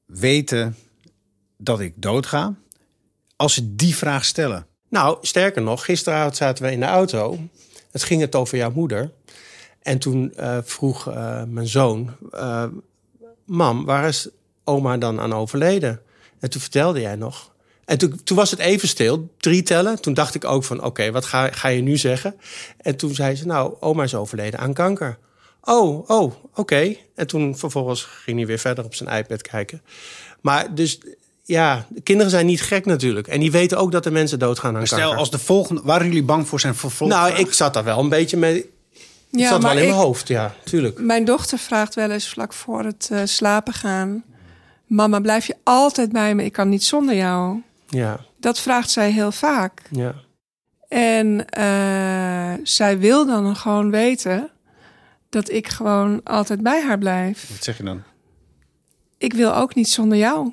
weten 0.06 0.76
dat 1.58 1.80
ik 1.80 1.92
doodga. 1.96 2.54
Als 3.36 3.54
ze 3.54 3.74
die 3.76 3.96
vraag 3.96 4.24
stellen. 4.24 4.66
Nou, 4.88 5.18
sterker 5.20 5.62
nog, 5.62 5.84
gisteravond 5.84 6.36
zaten 6.36 6.64
we 6.64 6.72
in 6.72 6.80
de 6.80 6.86
auto. 6.86 7.38
Het 7.90 8.02
ging 8.02 8.20
het 8.20 8.34
over 8.34 8.56
jouw 8.58 8.70
moeder. 8.70 9.12
En 9.82 9.98
toen 9.98 10.34
eh, 10.34 10.58
vroeg 10.64 11.08
eh, 11.08 11.42
mijn 11.48 11.66
zoon: 11.66 12.16
eh, 12.30 12.64
Mam, 13.44 13.84
waar 13.84 14.08
is 14.08 14.28
oma 14.64 14.98
dan 14.98 15.20
aan 15.20 15.34
overleden? 15.34 16.00
En 16.40 16.50
toen 16.50 16.60
vertelde 16.60 17.00
jij 17.00 17.16
nog. 17.16 17.50
En 17.84 17.98
toen, 17.98 18.20
toen 18.24 18.36
was 18.36 18.50
het 18.50 18.60
even 18.60 18.88
stil, 18.88 19.28
drie 19.36 19.62
tellen. 19.62 20.00
Toen 20.00 20.14
dacht 20.14 20.34
ik 20.34 20.44
ook 20.44 20.64
van, 20.64 20.84
oké, 20.84 21.10
wat 21.10 21.24
ga, 21.24 21.50
ga 21.52 21.68
je 21.68 21.82
nu 21.82 21.96
zeggen? 21.96 22.34
En 22.76 22.96
toen 22.96 23.14
zei 23.14 23.34
ze, 23.36 23.46
nou, 23.46 23.74
oma 23.80 24.02
is 24.02 24.14
overleden 24.14 24.60
aan 24.60 24.72
kanker. 24.72 25.18
Oh, 25.64 26.10
oh, 26.10 26.32
oké. 26.54 26.96
En 27.14 27.26
toen 27.26 27.56
vervolgens 27.58 28.02
ging 28.02 28.36
hij 28.36 28.46
weer 28.46 28.58
verder 28.58 28.84
op 28.84 28.94
zijn 28.94 29.18
iPad 29.18 29.42
kijken. 29.42 29.82
Maar 30.40 30.74
dus, 30.74 31.00
ja, 31.44 31.86
de 31.88 32.00
kinderen 32.00 32.30
zijn 32.30 32.46
niet 32.46 32.62
gek 32.62 32.86
natuurlijk. 32.86 33.28
En 33.28 33.40
die 33.40 33.50
weten 33.50 33.78
ook 33.78 33.92
dat 33.92 34.06
er 34.06 34.12
mensen 34.12 34.38
doodgaan 34.38 34.74
aan 34.74 34.78
Maar 34.80 34.88
kanker. 34.88 35.06
stel, 35.06 35.18
als 35.18 35.30
de 35.30 35.38
volgende... 35.38 35.80
Waren 35.84 36.06
jullie 36.06 36.22
bang 36.22 36.48
voor 36.48 36.60
zijn 36.60 36.74
vervolg? 36.74 37.10
Nou, 37.10 37.34
ik 37.34 37.52
zat 37.52 37.74
daar 37.74 37.84
wel 37.84 37.98
een 37.98 38.08
beetje 38.08 38.36
mee. 38.36 38.70
Het 39.30 39.40
Ja, 39.40 39.48
zat 39.48 39.62
wel 39.62 39.68
maar 39.72 39.76
in 39.82 39.88
ik- 39.88 39.88
mijn 39.94 40.04
hoofd, 40.06 40.28
ja, 40.28 40.54
tuurlijk. 40.64 40.98
Mijn 41.00 41.24
dochter 41.24 41.58
vraagt 41.58 41.94
wel 41.94 42.10
eens 42.10 42.28
vlak 42.28 42.52
voor 42.52 42.84
het 42.84 43.08
eh, 43.12 43.20
slapen 43.24 43.72
gaan: 43.72 44.24
Mama, 44.86 45.20
blijf 45.20 45.46
je 45.46 45.56
altijd 45.62 46.12
bij 46.12 46.34
me? 46.34 46.44
Ik 46.44 46.52
kan 46.52 46.68
niet 46.68 46.84
zonder 46.84 47.14
jou. 47.14 47.62
Ja, 47.88 48.20
Dat 48.40 48.60
vraagt 48.60 48.90
zij 48.90 49.10
heel 49.10 49.32
vaak. 49.32 49.82
ja. 49.90 50.14
En 50.88 51.46
eh, 51.48 52.52
zij 52.62 52.98
wil 52.98 53.26
dan 53.26 53.56
gewoon 53.56 53.90
weten 53.90 54.50
dat 55.28 55.50
ik 55.50 55.68
gewoon 55.68 56.20
altijd 56.24 56.62
bij 56.62 56.82
haar 56.82 56.98
blijf. 56.98 57.48
Wat 57.50 57.64
zeg 57.64 57.76
je 57.76 57.82
dan? 57.84 58.02
Ik 59.18 59.32
wil 59.32 59.54
ook 59.56 59.74
niet 59.74 59.88
zonder 59.88 60.18
jou. 60.18 60.52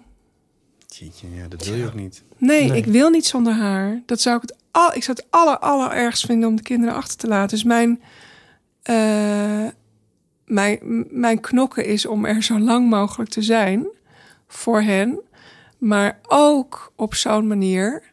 Jeetje, 0.87 1.27
ja, 1.35 1.47
dat 1.47 1.65
wil 1.65 1.75
je 1.75 1.85
ook 1.85 1.93
niet. 1.93 2.23
Nee, 2.37 2.69
Nee. 2.69 2.77
ik 2.77 2.85
wil 2.85 3.09
niet 3.09 3.25
zonder 3.25 3.53
haar. 3.53 4.01
Dat 4.05 4.21
zou 4.21 4.35
ik 4.35 4.41
het 4.41 4.55
al. 4.71 4.93
Ik 4.95 5.03
zou 5.03 5.17
het 5.17 5.27
aller 5.29 5.59
allerergst 5.59 6.25
vinden 6.25 6.49
om 6.49 6.55
de 6.55 6.61
kinderen 6.61 6.95
achter 6.95 7.17
te 7.17 7.27
laten. 7.27 7.49
Dus 7.49 7.63
mijn, 7.63 8.01
eh, 8.87 9.67
mijn, 10.45 10.79
mijn 11.09 11.39
knokken 11.39 11.85
is 11.85 12.05
om 12.05 12.25
er 12.25 12.43
zo 12.43 12.59
lang 12.59 12.89
mogelijk 12.89 13.29
te 13.29 13.41
zijn 13.41 13.87
voor 14.47 14.81
hen, 14.81 15.19
maar 15.77 16.19
ook 16.27 16.93
op 16.95 17.15
zo'n 17.15 17.47
manier 17.47 18.03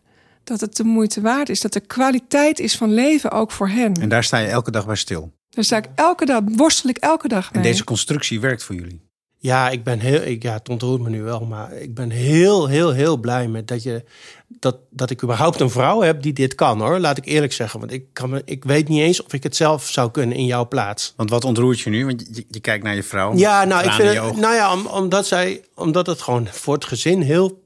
dat 0.44 0.60
het 0.60 0.76
de 0.76 0.84
moeite 0.84 1.20
waard 1.20 1.48
is. 1.48 1.60
Dat 1.60 1.72
de 1.72 1.80
kwaliteit 1.80 2.58
is 2.58 2.76
van 2.76 2.92
leven 2.94 3.30
ook 3.30 3.50
voor 3.50 3.68
hen. 3.68 3.92
En 3.94 4.08
daar 4.08 4.24
sta 4.24 4.38
je 4.38 4.48
elke 4.48 4.70
dag 4.70 4.86
bij 4.86 4.96
stil. 4.96 5.32
Daar 5.48 5.64
sta 5.64 5.76
ik 5.76 5.86
elke 5.94 6.24
dag, 6.24 6.40
worstel 6.44 6.90
ik 6.90 6.96
elke 6.96 7.28
dag 7.28 7.46
En 7.46 7.60
mee. 7.60 7.70
deze 7.70 7.84
constructie 7.84 8.40
werkt 8.40 8.62
voor 8.64 8.74
jullie. 8.74 9.02
Ja, 9.44 9.70
ik 9.70 9.84
ben 9.84 9.98
heel, 9.98 10.22
ik, 10.22 10.42
ja, 10.42 10.52
het 10.52 10.68
ontroert 10.68 11.00
me 11.00 11.10
nu 11.10 11.22
wel, 11.22 11.40
maar 11.40 11.72
ik 11.72 11.94
ben 11.94 12.10
heel, 12.10 12.66
heel, 12.66 12.92
heel 12.92 13.16
blij 13.16 13.48
met 13.48 13.68
dat 13.68 13.82
je, 13.82 14.04
dat, 14.46 14.76
dat 14.90 15.10
ik 15.10 15.22
überhaupt 15.22 15.60
een 15.60 15.70
vrouw 15.70 16.00
heb 16.00 16.22
die 16.22 16.32
dit 16.32 16.54
kan, 16.54 16.80
hoor. 16.80 16.98
Laat 16.98 17.16
ik 17.16 17.26
eerlijk 17.26 17.52
zeggen, 17.52 17.80
want 17.80 17.92
ik 17.92 18.04
kan 18.12 18.30
me, 18.30 18.42
ik 18.44 18.64
weet 18.64 18.88
niet 18.88 19.00
eens 19.00 19.22
of 19.22 19.32
ik 19.32 19.42
het 19.42 19.56
zelf 19.56 19.88
zou 19.88 20.10
kunnen 20.10 20.36
in 20.36 20.44
jouw 20.46 20.68
plaats. 20.68 21.12
Want 21.16 21.30
wat 21.30 21.44
ontroert 21.44 21.80
je 21.80 21.90
nu? 21.90 22.06
Want 22.06 22.28
je, 22.32 22.44
je 22.48 22.60
kijkt 22.60 22.84
naar 22.84 22.94
je 22.94 23.02
vrouw. 23.02 23.36
Ja, 23.36 23.64
nou, 23.64 23.84
ik 23.84 23.90
vind 23.90 24.08
het, 24.08 24.18
ogen. 24.18 24.40
nou 24.40 24.54
ja, 24.54 24.72
om, 24.72 24.86
omdat 24.86 25.26
zij, 25.26 25.64
omdat 25.74 26.06
het 26.06 26.22
gewoon 26.22 26.48
voor 26.50 26.74
het 26.74 26.84
gezin 26.84 27.20
heel 27.20 27.62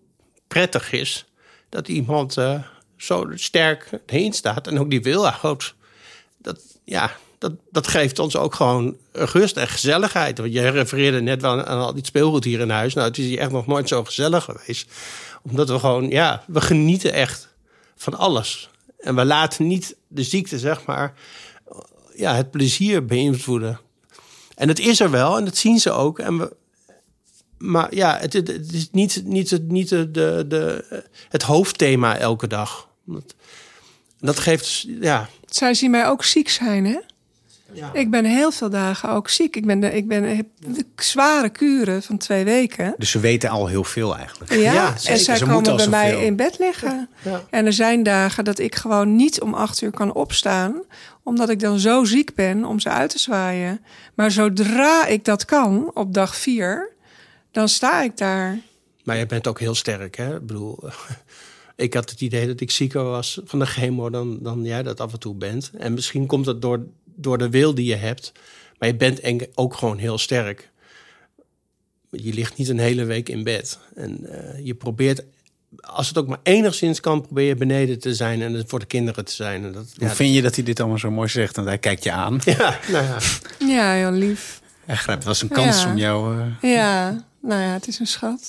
prettig 0.49 0.93
is 0.93 1.27
dat 1.69 1.89
iemand 1.89 2.37
eh, 2.37 2.63
zo 2.97 3.27
sterk 3.35 3.91
heen 4.07 4.33
staat 4.33 4.67
en 4.67 4.79
ook 4.79 4.91
die 4.91 5.03
wil 5.03 5.27
houdt. 5.27 5.75
Dat, 6.39 6.61
ja, 6.85 7.11
dat, 7.39 7.53
dat 7.71 7.87
geeft 7.87 8.19
ons 8.19 8.37
ook 8.37 8.55
gewoon 8.55 8.97
rust 9.13 9.57
en 9.57 9.69
gezelligheid. 9.69 10.39
Want 10.39 10.53
jij 10.53 10.71
refereerde 10.71 11.21
net 11.21 11.43
wel 11.43 11.65
aan 11.65 11.81
al 11.81 11.95
die 11.95 12.05
speelgoed 12.05 12.45
hier 12.45 12.61
in 12.61 12.71
huis. 12.71 12.95
Nou, 12.95 13.09
het 13.09 13.19
is 13.19 13.25
hier 13.25 13.39
echt 13.39 13.51
nog 13.51 13.67
nooit 13.67 13.89
zo 13.89 14.05
gezellig 14.05 14.45
geweest. 14.45 14.93
Omdat 15.43 15.69
we 15.69 15.79
gewoon, 15.79 16.09
ja, 16.09 16.45
we 16.47 16.61
genieten 16.61 17.13
echt 17.13 17.49
van 17.97 18.15
alles. 18.15 18.71
En 18.99 19.15
we 19.15 19.25
laten 19.25 19.67
niet 19.67 19.97
de 20.09 20.23
ziekte, 20.23 20.59
zeg 20.59 20.85
maar, 20.85 21.15
ja, 22.15 22.35
het 22.35 22.51
plezier 22.51 23.05
beïnvloeden. 23.05 23.81
En 24.55 24.69
het 24.69 24.79
is 24.79 25.01
er 25.01 25.11
wel 25.11 25.37
en 25.37 25.45
dat 25.45 25.57
zien 25.57 25.79
ze 25.79 25.91
ook. 25.91 26.19
En 26.19 26.39
we, 26.39 26.57
maar 27.59 27.95
ja, 27.95 28.19
het, 28.19 28.33
het, 28.33 28.73
is 28.73 28.89
niet, 28.93 29.23
niet, 29.25 29.51
het, 29.51 29.69
niet 29.69 29.89
de, 29.89 30.11
de, 30.49 30.85
het 31.29 31.43
hoofdthema 31.43 32.17
elke 32.17 32.47
dag. 32.47 32.89
Dat, 33.05 33.35
dat 34.21 34.39
geeft, 34.39 34.87
ja, 35.01 35.29
Zij 35.47 35.75
zien 35.75 35.91
mij 35.91 36.07
ook 36.07 36.25
ziek 36.25 36.49
zijn, 36.49 36.85
hè? 36.85 36.99
Ja. 37.73 37.91
Ik 37.93 38.11
ben 38.11 38.25
heel 38.25 38.51
veel 38.51 38.71
dagen 38.71 39.11
ook 39.11 39.29
ziek. 39.29 39.57
Ik 39.57 39.67
ben, 39.67 39.81
de, 39.81 39.95
ik 39.95 40.09
ben 40.09 40.37
heb 40.37 40.47
de 40.59 40.85
zware 40.97 41.49
kuren 41.49 42.03
van 42.03 42.19
twee 42.19 42.45
weken. 42.45 42.95
Dus 42.99 43.11
ze 43.11 43.21
weten 43.21 43.51
al 43.51 43.67
heel 43.67 43.85
veel 43.85 44.17
eigenlijk. 44.17 44.53
Ja, 44.53 44.73
Ja, 44.73 44.95
en 45.05 45.19
zij 45.19 45.37
Ze 45.37 45.47
moeten 45.47 45.77
komen 45.77 45.91
bij 45.91 46.11
mij 46.13 46.25
in 46.25 46.37
bed 46.37 46.59
liggen. 46.59 47.09
Ja. 47.23 47.43
En 47.51 47.67
er 47.67 47.73
zijn 47.73 48.03
dagen 48.03 48.45
dat 48.45 48.59
ik 48.59 48.75
gewoon 48.75 49.17
niet 49.17 49.41
om 49.41 49.55
acht 49.55 49.83
uur 49.83 49.91
kan 49.91 50.13
opstaan, 50.13 50.83
omdat 51.23 51.49
ik 51.49 51.61
dan 51.61 51.79
zo 51.79 52.05
ziek 52.05 52.35
ben 52.35 52.65
om 52.65 52.81
ze 52.81 52.89
uit 52.89 53.11
te 53.11 53.19
zwaaien. 53.19 53.81
Maar 54.15 54.31
zodra 54.31 55.07
ik 55.07 55.25
dat 55.25 55.45
kan, 55.45 55.91
op 55.95 56.15
dag 56.15 56.37
vier, 56.37 56.93
dan 57.51 57.69
sta 57.69 58.03
ik 58.03 58.17
daar. 58.17 58.59
Maar 59.05 59.17
jij 59.17 59.27
bent 59.27 59.49
ook 59.49 59.61
heel 59.61 59.75
sterk, 59.75 60.17
hè? 60.17 60.35
Ik 60.37 60.47
bedoel, 60.47 60.79
ik 61.77 61.95
had 61.95 62.11
het 62.11 62.21
idee 62.21 62.47
dat 62.47 62.61
ik 62.61 62.71
zieker 62.71 63.05
was 63.05 63.41
van 63.45 63.59
de 63.59 63.67
chemo 63.67 64.11
dan, 64.11 64.39
dan 64.43 64.65
jij 64.65 64.83
dat 64.83 65.01
af 65.01 65.13
en 65.13 65.19
toe 65.19 65.35
bent. 65.35 65.71
En 65.79 65.95
misschien 65.95 66.27
komt 66.27 66.45
dat 66.45 66.63
door, 66.63 66.87
door 67.21 67.39
de 67.39 67.51
wil 67.51 67.75
die 67.75 67.87
je 67.87 67.95
hebt. 67.97 68.33
Maar 68.79 68.89
je 68.89 68.97
bent 68.97 69.21
en- 69.21 69.47
ook 69.55 69.75
gewoon 69.75 69.99
heel 69.99 70.19
sterk. 70.19 70.71
je 72.11 72.33
ligt 72.35 72.57
niet 72.57 72.69
een 72.69 72.79
hele 72.79 73.05
week 73.05 73.29
in 73.29 73.43
bed. 73.45 73.79
En 73.95 74.27
eh, 74.27 74.65
je 74.67 74.75
probeert, 74.75 75.25
als 75.81 76.09
het 76.09 76.19
ook 76.19 76.27
maar 76.27 76.39
enigszins 76.43 77.01
kan, 77.01 77.21
probeer 77.23 77.47
je 77.47 77.55
beneden 77.55 77.99
te 77.99 78.15
zijn 78.15 78.43
en 78.43 78.65
voor 78.67 78.79
de 78.79 78.87
kinderen 78.87 79.25
te 79.25 79.33
zijn. 79.35 79.65
En 79.65 79.73
dat, 79.73 79.87
Hoe 79.97 80.07
ja, 80.09 80.15
vind 80.15 80.35
je 80.35 80.43
dat 80.43 80.55
hij 80.55 80.65
dit 80.65 80.81
allemaal 80.81 80.99
zo 80.99 81.11
mooi 81.11 81.29
zegt? 81.29 81.57
Want 81.57 81.69
hij 81.69 81.79
kijkt 81.79 82.05
je 82.05 82.13
aan. 82.13 82.39
ja, 82.45 82.79
nou 82.91 83.05
ja. 83.05 83.19
Ja, 83.75 83.93
heel 83.93 84.11
lief. 84.13 84.61
Hij 84.85 84.97
grijpt 84.97 85.25
wel 85.25 85.35
zijn 85.35 85.51
kans 85.51 85.83
Ja. 85.83 85.91
om 85.91 85.97
jou... 85.97 86.39
eh, 86.41 86.71
Ja, 86.75 87.25
nou 87.43 87.63
ja, 87.63 87.73
het 87.73 87.87
is 87.89 87.99
een 87.99 88.07
schat. 88.07 88.47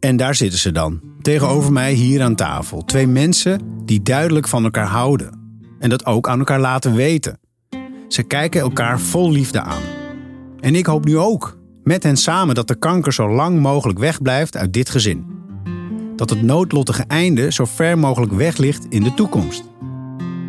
En 0.00 0.16
daar 0.16 0.34
zitten 0.34 0.58
ze 0.58 0.72
dan, 0.72 1.00
tegenover 1.22 1.72
mij 1.72 1.92
hier 1.92 2.22
aan 2.22 2.36
tafel. 2.36 2.84
Twee 2.84 3.06
mensen 3.06 3.75
die 3.86 4.02
duidelijk 4.02 4.48
van 4.48 4.64
elkaar 4.64 4.86
houden. 4.86 5.30
En 5.78 5.88
dat 5.88 6.06
ook 6.06 6.28
aan 6.28 6.38
elkaar 6.38 6.60
laten 6.60 6.94
weten. 6.94 7.38
Ze 8.08 8.22
kijken 8.22 8.60
elkaar 8.60 9.00
vol 9.00 9.30
liefde 9.30 9.60
aan. 9.60 9.82
En 10.60 10.74
ik 10.74 10.86
hoop 10.86 11.04
nu 11.04 11.18
ook, 11.18 11.58
met 11.84 12.02
hen 12.02 12.16
samen, 12.16 12.54
dat 12.54 12.68
de 12.68 12.78
kanker 12.78 13.12
zo 13.12 13.28
lang 13.28 13.60
mogelijk 13.60 13.98
wegblijft 13.98 14.56
uit 14.56 14.72
dit 14.72 14.90
gezin. 14.90 15.24
Dat 16.16 16.30
het 16.30 16.42
noodlottige 16.42 17.04
einde 17.06 17.52
zo 17.52 17.64
ver 17.64 17.98
mogelijk 17.98 18.32
weg 18.32 18.56
ligt 18.56 18.86
in 18.88 19.02
de 19.02 19.14
toekomst. 19.14 19.64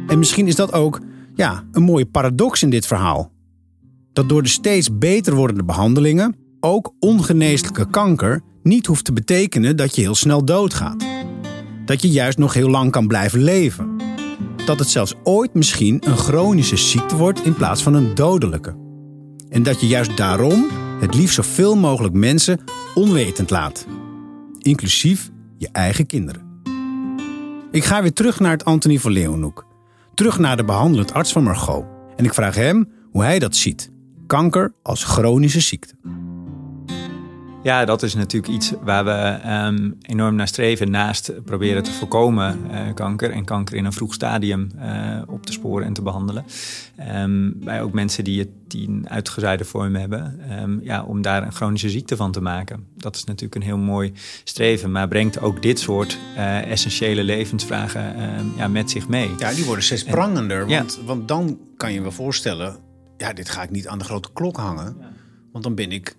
En 0.08 0.20
misschien 0.20 0.48
is 0.48 0.56
dat 0.56 0.74
ook, 0.74 1.00
ja, 1.36 1.64
een 1.72 1.84
mooie 1.84 2.06
paradox 2.06 2.64
in 2.64 2.70
dit 2.70 2.88
verhaal. 2.88 3.32
Dat 4.14 4.30
door 4.30 4.44
de 4.44 4.50
steeds 4.50 4.98
beter 4.98 5.36
wordende 5.36 5.64
behandelingen 5.64 6.36
ook 6.60 6.94
ongeneeslijke 7.00 7.90
kanker 7.90 8.42
niet 8.64 8.86
hoeft 8.86 9.06
te 9.06 9.14
betekenen 9.14 9.78
dat 9.78 9.96
je 9.96 10.02
heel 10.02 10.16
snel 10.16 10.46
doodgaat. 10.46 11.06
Dat 11.88 12.02
je 12.02 12.10
juist 12.10 12.38
nog 12.38 12.54
heel 12.54 12.70
lang 12.70 12.92
kan 12.92 13.08
blijven 13.08 13.44
leven. 13.44 13.96
Dat 14.66 14.80
het 14.80 14.88
zelfs 14.88 15.14
ooit 15.24 15.54
misschien 15.54 16.02
een 16.08 16.18
chronische 16.18 16.78
ziekte 16.78 17.16
wordt 17.16 17.46
in 17.46 17.54
plaats 17.54 17.84
van 17.84 17.94
een 17.94 18.16
dodelijke. 18.16 18.76
En 19.50 19.64
dat 19.64 19.82
je 19.82 19.88
juist 19.88 20.18
daarom 20.18 20.68
het 21.00 21.16
liefst 21.16 21.36
zoveel 21.36 21.76
mogelijk 21.76 22.14
mensen 22.14 22.60
onwetend 22.96 23.50
laat. 23.50 23.86
Inclusief 24.60 25.30
je 25.58 25.70
eigen 25.72 26.06
kinderen. 26.06 26.62
Ik 27.72 27.84
ga 27.84 28.02
weer 28.02 28.14
terug 28.14 28.40
naar 28.40 28.52
het 28.52 28.66
Antonie 28.66 29.02
van 29.02 29.12
Leeuwenhoek. 29.12 29.66
Terug 30.14 30.40
naar 30.40 30.58
de 30.58 30.66
behandelend 30.66 31.14
arts 31.14 31.32
van 31.32 31.44
Margot. 31.44 31.86
En 32.16 32.26
ik 32.26 32.34
vraag 32.34 32.56
hem 32.56 32.92
hoe 33.12 33.24
hij 33.24 33.40
dat 33.40 33.56
ziet. 33.56 33.92
Kanker 34.26 34.74
als 34.82 35.04
chronische 35.04 35.60
ziekte. 35.60 35.96
Ja, 37.64 37.86
dat 37.86 38.04
is 38.04 38.16
natuurlijk 38.16 38.54
iets 38.54 38.74
waar 38.82 39.06
we 39.06 39.12
ehm, 39.12 39.92
enorm 40.02 40.36
naar 40.36 40.48
streven. 40.48 40.92
Naast 40.92 41.44
proberen 41.46 41.84
te 41.84 41.92
voorkomen 41.92 42.72
eh, 42.72 42.94
kanker 42.94 43.32
en 43.32 43.46
kanker 43.46 43.76
in 43.76 43.86
een 43.86 43.94
vroeg 43.94 44.14
stadium 44.14 44.72
eh, 44.80 45.22
op 45.28 45.46
te 45.46 45.52
sporen 45.52 45.86
en 45.86 45.94
te 45.94 46.02
behandelen. 46.02 46.46
Ehm, 46.96 47.52
bij 47.56 47.82
ook 47.82 47.94
mensen 47.94 48.24
die, 48.24 48.40
het, 48.40 48.50
die 48.68 48.88
een 48.88 49.10
uitgezaaide 49.10 49.66
vorm 49.66 49.96
hebben, 49.96 50.40
ehm, 50.50 50.80
ja, 50.82 51.04
om 51.04 51.22
daar 51.22 51.44
een 51.44 51.52
chronische 51.52 51.90
ziekte 51.90 52.16
van 52.16 52.32
te 52.32 52.42
maken. 52.42 52.88
Dat 52.96 53.16
is 53.16 53.24
natuurlijk 53.24 53.56
een 53.56 53.68
heel 53.68 53.78
mooi 53.78 54.14
streven, 54.44 54.92
maar 54.92 55.08
brengt 55.08 55.40
ook 55.40 55.62
dit 55.62 55.80
soort 55.80 56.18
eh, 56.36 56.72
essentiële 56.72 57.24
levensvragen 57.24 58.16
ehm, 58.16 58.46
ja, 58.58 58.68
met 58.68 58.92
zich 58.92 59.08
mee. 59.08 59.30
Ja, 59.38 59.54
die 59.54 59.66
worden 59.66 59.84
steeds 59.84 60.04
prangender. 60.04 60.68
Want, 60.68 61.00
want 61.06 61.28
dan 61.28 61.60
kan 61.78 61.94
je 61.94 62.02
wel 62.02 62.12
voorstellen... 62.12 62.78
ja, 63.18 63.34
dit 63.34 63.50
ga 63.50 63.64
ik 63.64 63.72
niet 63.72 63.88
aan 63.88 63.98
de 63.98 64.06
grote 64.06 64.30
klok 64.34 64.58
hangen. 64.58 64.98
Want 65.52 65.64
dan 65.64 65.76
ben 65.76 65.92
ik 65.92 66.16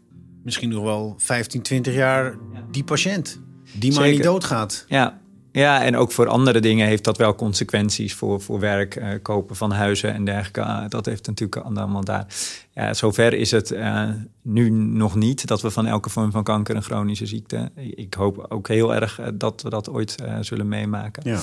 misschien 0.48 0.68
nog 0.68 0.84
wel 0.84 1.14
15, 1.18 1.62
20 1.62 1.94
jaar 1.94 2.36
die 2.70 2.84
patiënt. 2.84 3.40
Die 3.72 3.92
maar 3.92 4.08
niet 4.08 4.22
doodgaat. 4.22 4.84
Ja, 4.88 5.20
ja, 5.52 5.82
en 5.84 5.96
ook 5.96 6.12
voor 6.12 6.28
andere 6.28 6.60
dingen 6.60 6.86
heeft 6.86 7.04
dat 7.04 7.16
wel 7.16 7.34
consequenties 7.34 8.14
voor, 8.14 8.40
voor 8.40 8.60
werk, 8.60 8.96
eh, 8.96 9.08
kopen 9.22 9.56
van 9.56 9.70
huizen 9.72 10.14
en 10.14 10.24
dergelijke. 10.24 10.62
Ah, 10.62 10.88
dat 10.88 11.06
heeft 11.06 11.26
natuurlijk 11.26 11.64
allemaal 11.64 12.04
daar. 12.04 12.26
Ja, 12.74 12.94
zover 12.94 13.34
is 13.34 13.50
het 13.50 13.70
eh, 13.70 14.08
nu 14.42 14.70
nog 14.70 15.14
niet 15.14 15.46
dat 15.46 15.62
we 15.62 15.70
van 15.70 15.86
elke 15.86 16.10
vorm 16.10 16.30
van 16.30 16.42
kanker 16.42 16.76
een 16.76 16.82
chronische 16.82 17.26
ziekte. 17.26 17.70
Ik 17.74 18.14
hoop 18.14 18.46
ook 18.48 18.68
heel 18.68 18.94
erg 18.94 19.18
eh, 19.18 19.26
dat 19.34 19.62
we 19.62 19.70
dat 19.70 19.88
ooit 19.88 20.16
zullen 20.40 20.68
meemaken. 20.68 21.22
Ja. 21.30 21.40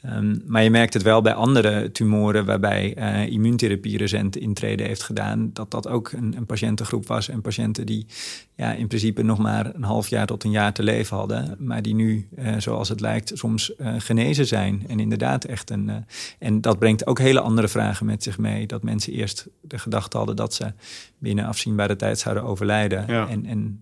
Ehm, 0.00 0.36
maar 0.46 0.62
je 0.62 0.70
merkt 0.70 0.94
het 0.94 1.02
wel 1.02 1.22
bij 1.22 1.34
andere 1.34 1.92
tumoren 1.92 2.44
waarbij 2.44 2.94
eh, 2.94 3.26
immuuntherapie 3.26 3.96
recent 3.96 4.36
intrede 4.36 4.82
heeft 4.82 5.02
gedaan, 5.02 5.50
dat 5.52 5.70
dat 5.70 5.88
ook 5.88 6.12
een, 6.12 6.36
een 6.36 6.46
patiëntengroep 6.46 7.06
was 7.06 7.28
en 7.28 7.40
patiënten 7.40 7.86
die 7.86 8.06
ja, 8.54 8.72
in 8.72 8.86
principe 8.86 9.22
nog 9.22 9.38
maar 9.38 9.74
een 9.74 9.82
half 9.82 10.08
jaar 10.08 10.26
tot 10.26 10.44
een 10.44 10.50
jaar 10.50 10.72
te 10.72 10.82
leven 10.82 11.16
hadden, 11.16 11.56
maar 11.58 11.82
die 11.82 11.94
nu, 11.94 12.28
eh, 12.36 12.54
zoals 12.58 12.88
het 12.88 13.00
lijkt, 13.00 13.30
soms 13.34 13.76
eh, 13.76 13.94
genezen 13.98 14.46
zijn. 14.46 14.84
En 14.88 15.00
inderdaad 15.00 15.44
echt 15.44 15.70
een. 15.70 16.06
en 16.38 16.60
dat 16.60 16.78
brengt 16.78 17.06
ook 17.06 17.18
hele 17.18 17.40
andere 17.40 17.68
vragen 17.68 18.06
met 18.06 18.22
zich 18.22 18.38
mee. 18.38 18.66
Dat 18.66 18.82
mensen 18.82 19.12
eerst 19.12 19.48
de 19.60 19.78
gedachte 19.78 20.16
hadden 20.16 20.36
dat 20.36 20.54
ze 20.54 20.72
binnen 21.18 21.44
afzienbare 21.44 21.96
tijd 21.96 22.18
zouden 22.18 22.44
overlijden. 22.44 23.04
Ja. 23.06 23.28
En, 23.28 23.46
en 23.46 23.80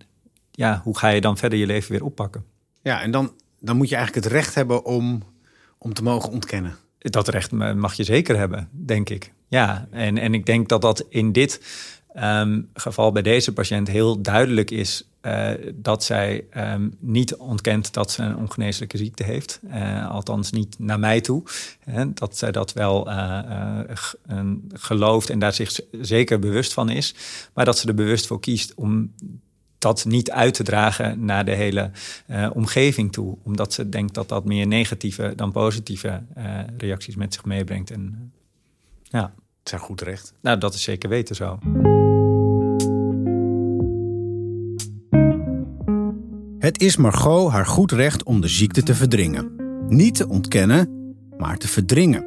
ja, 0.51 0.81
hoe 0.83 0.97
ga 0.97 1.07
je 1.07 1.21
dan 1.21 1.37
verder 1.37 1.59
je 1.59 1.65
leven 1.65 1.91
weer 1.91 2.03
oppakken? 2.03 2.43
Ja, 2.81 3.01
en 3.01 3.11
dan, 3.11 3.33
dan 3.59 3.77
moet 3.77 3.89
je 3.89 3.95
eigenlijk 3.95 4.25
het 4.25 4.33
recht 4.33 4.55
hebben 4.55 4.85
om, 4.85 5.23
om 5.77 5.93
te 5.93 6.03
mogen 6.03 6.31
ontkennen. 6.31 6.75
Dat 6.97 7.27
recht 7.27 7.51
mag 7.51 7.93
je 7.93 8.03
zeker 8.03 8.37
hebben, 8.37 8.69
denk 8.71 9.09
ik. 9.09 9.33
Ja, 9.47 9.87
en, 9.91 10.17
en 10.17 10.33
ik 10.33 10.45
denk 10.45 10.69
dat 10.69 10.81
dat 10.81 11.05
in 11.09 11.31
dit 11.31 11.61
ehm, 12.13 12.61
geval 12.73 13.11
bij 13.11 13.21
deze 13.21 13.53
patiënt 13.53 13.87
heel 13.87 14.21
duidelijk 14.21 14.71
is 14.71 15.07
eh, 15.27 15.51
dat 15.75 16.03
zij 16.03 16.45
ehm, 16.49 16.89
niet 16.99 17.35
ontkent 17.35 17.93
dat 17.93 18.11
ze 18.11 18.23
een 18.23 18.37
ongeneeslijke 18.37 18.97
ziekte 18.97 19.23
heeft. 19.23 19.59
Eh, 19.69 20.09
althans 20.09 20.51
niet 20.51 20.79
naar 20.79 20.99
mij 20.99 21.21
toe. 21.21 21.43
Hè, 21.79 22.13
dat 22.13 22.37
zij 22.37 22.51
dat 22.51 22.73
wel 22.73 23.09
eh, 23.09 23.79
gelooft 24.73 25.29
en 25.29 25.39
daar 25.39 25.53
zich 25.53 25.79
zeker 25.91 26.39
bewust 26.39 26.73
van 26.73 26.89
is. 26.89 27.15
Maar 27.53 27.65
dat 27.65 27.77
ze 27.77 27.87
er 27.87 27.93
bewust 27.93 28.27
voor 28.27 28.39
kiest 28.39 28.73
om 28.75 29.13
dat 29.77 30.05
niet 30.05 30.31
uit 30.31 30.53
te 30.53 30.63
dragen 30.63 31.25
naar 31.25 31.45
de 31.45 31.51
hele 31.51 31.91
eh, 32.25 32.49
omgeving 32.53 33.11
toe. 33.11 33.37
Omdat 33.43 33.73
ze 33.73 33.89
denkt 33.89 34.13
dat 34.13 34.29
dat 34.29 34.45
meer 34.45 34.67
negatieve 34.67 35.33
dan 35.35 35.51
positieve 35.51 36.23
eh, 36.33 36.59
reacties 36.77 37.15
met 37.15 37.33
zich 37.33 37.45
meebrengt. 37.45 37.91
En 37.91 38.15
eh, 38.15 39.19
ja, 39.19 39.21
Het 39.23 39.65
is 39.65 39.71
haar 39.71 39.81
goed 39.81 40.01
recht. 40.01 40.33
nou, 40.41 40.57
dat 40.57 40.73
is 40.73 40.81
zeker 40.81 41.09
weten 41.09 41.35
zo. 41.35 41.59
Het 46.59 46.81
is 46.81 46.97
Margot 46.97 47.51
haar 47.51 47.65
goed 47.65 47.91
recht 47.91 48.23
om 48.23 48.41
de 48.41 48.47
ziekte 48.47 48.83
te 48.83 48.95
verdringen. 48.95 49.55
Niet 49.87 50.15
te 50.15 50.27
ontkennen, 50.27 51.15
maar 51.37 51.57
te 51.57 51.67
verdringen. 51.67 52.25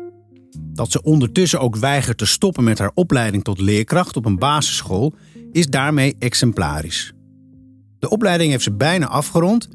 Dat 0.59 0.91
ze 0.91 1.03
ondertussen 1.03 1.61
ook 1.61 1.77
weigert 1.77 2.19
te 2.19 2.27
stoppen 2.27 2.65
met 2.65 2.79
haar 2.79 2.91
opleiding 2.95 3.45
tot 3.45 3.61
leerkracht 3.61 4.17
op 4.17 4.25
een 4.25 4.39
basisschool 4.39 5.15
is 5.53 5.67
daarmee 5.67 6.17
exemplarisch. 6.19 7.13
De 8.01 8.09
opleiding 8.09 8.51
heeft 8.51 8.63
ze 8.63 8.73
bijna 8.73 9.07
afgerond, 9.07 9.69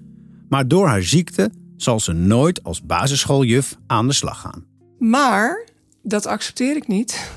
maar 0.49 0.67
door 0.67 0.87
haar 0.87 1.01
ziekte 1.03 1.51
zal 1.77 1.99
ze 1.99 2.13
nooit 2.13 2.63
als 2.63 2.85
basisschooljuf 2.85 3.75
aan 3.87 4.07
de 4.07 4.13
slag 4.13 4.39
gaan. 4.41 4.65
Maar 4.99 5.65
dat 6.03 6.25
accepteer 6.25 6.75
ik 6.75 6.87
niet. 6.87 7.29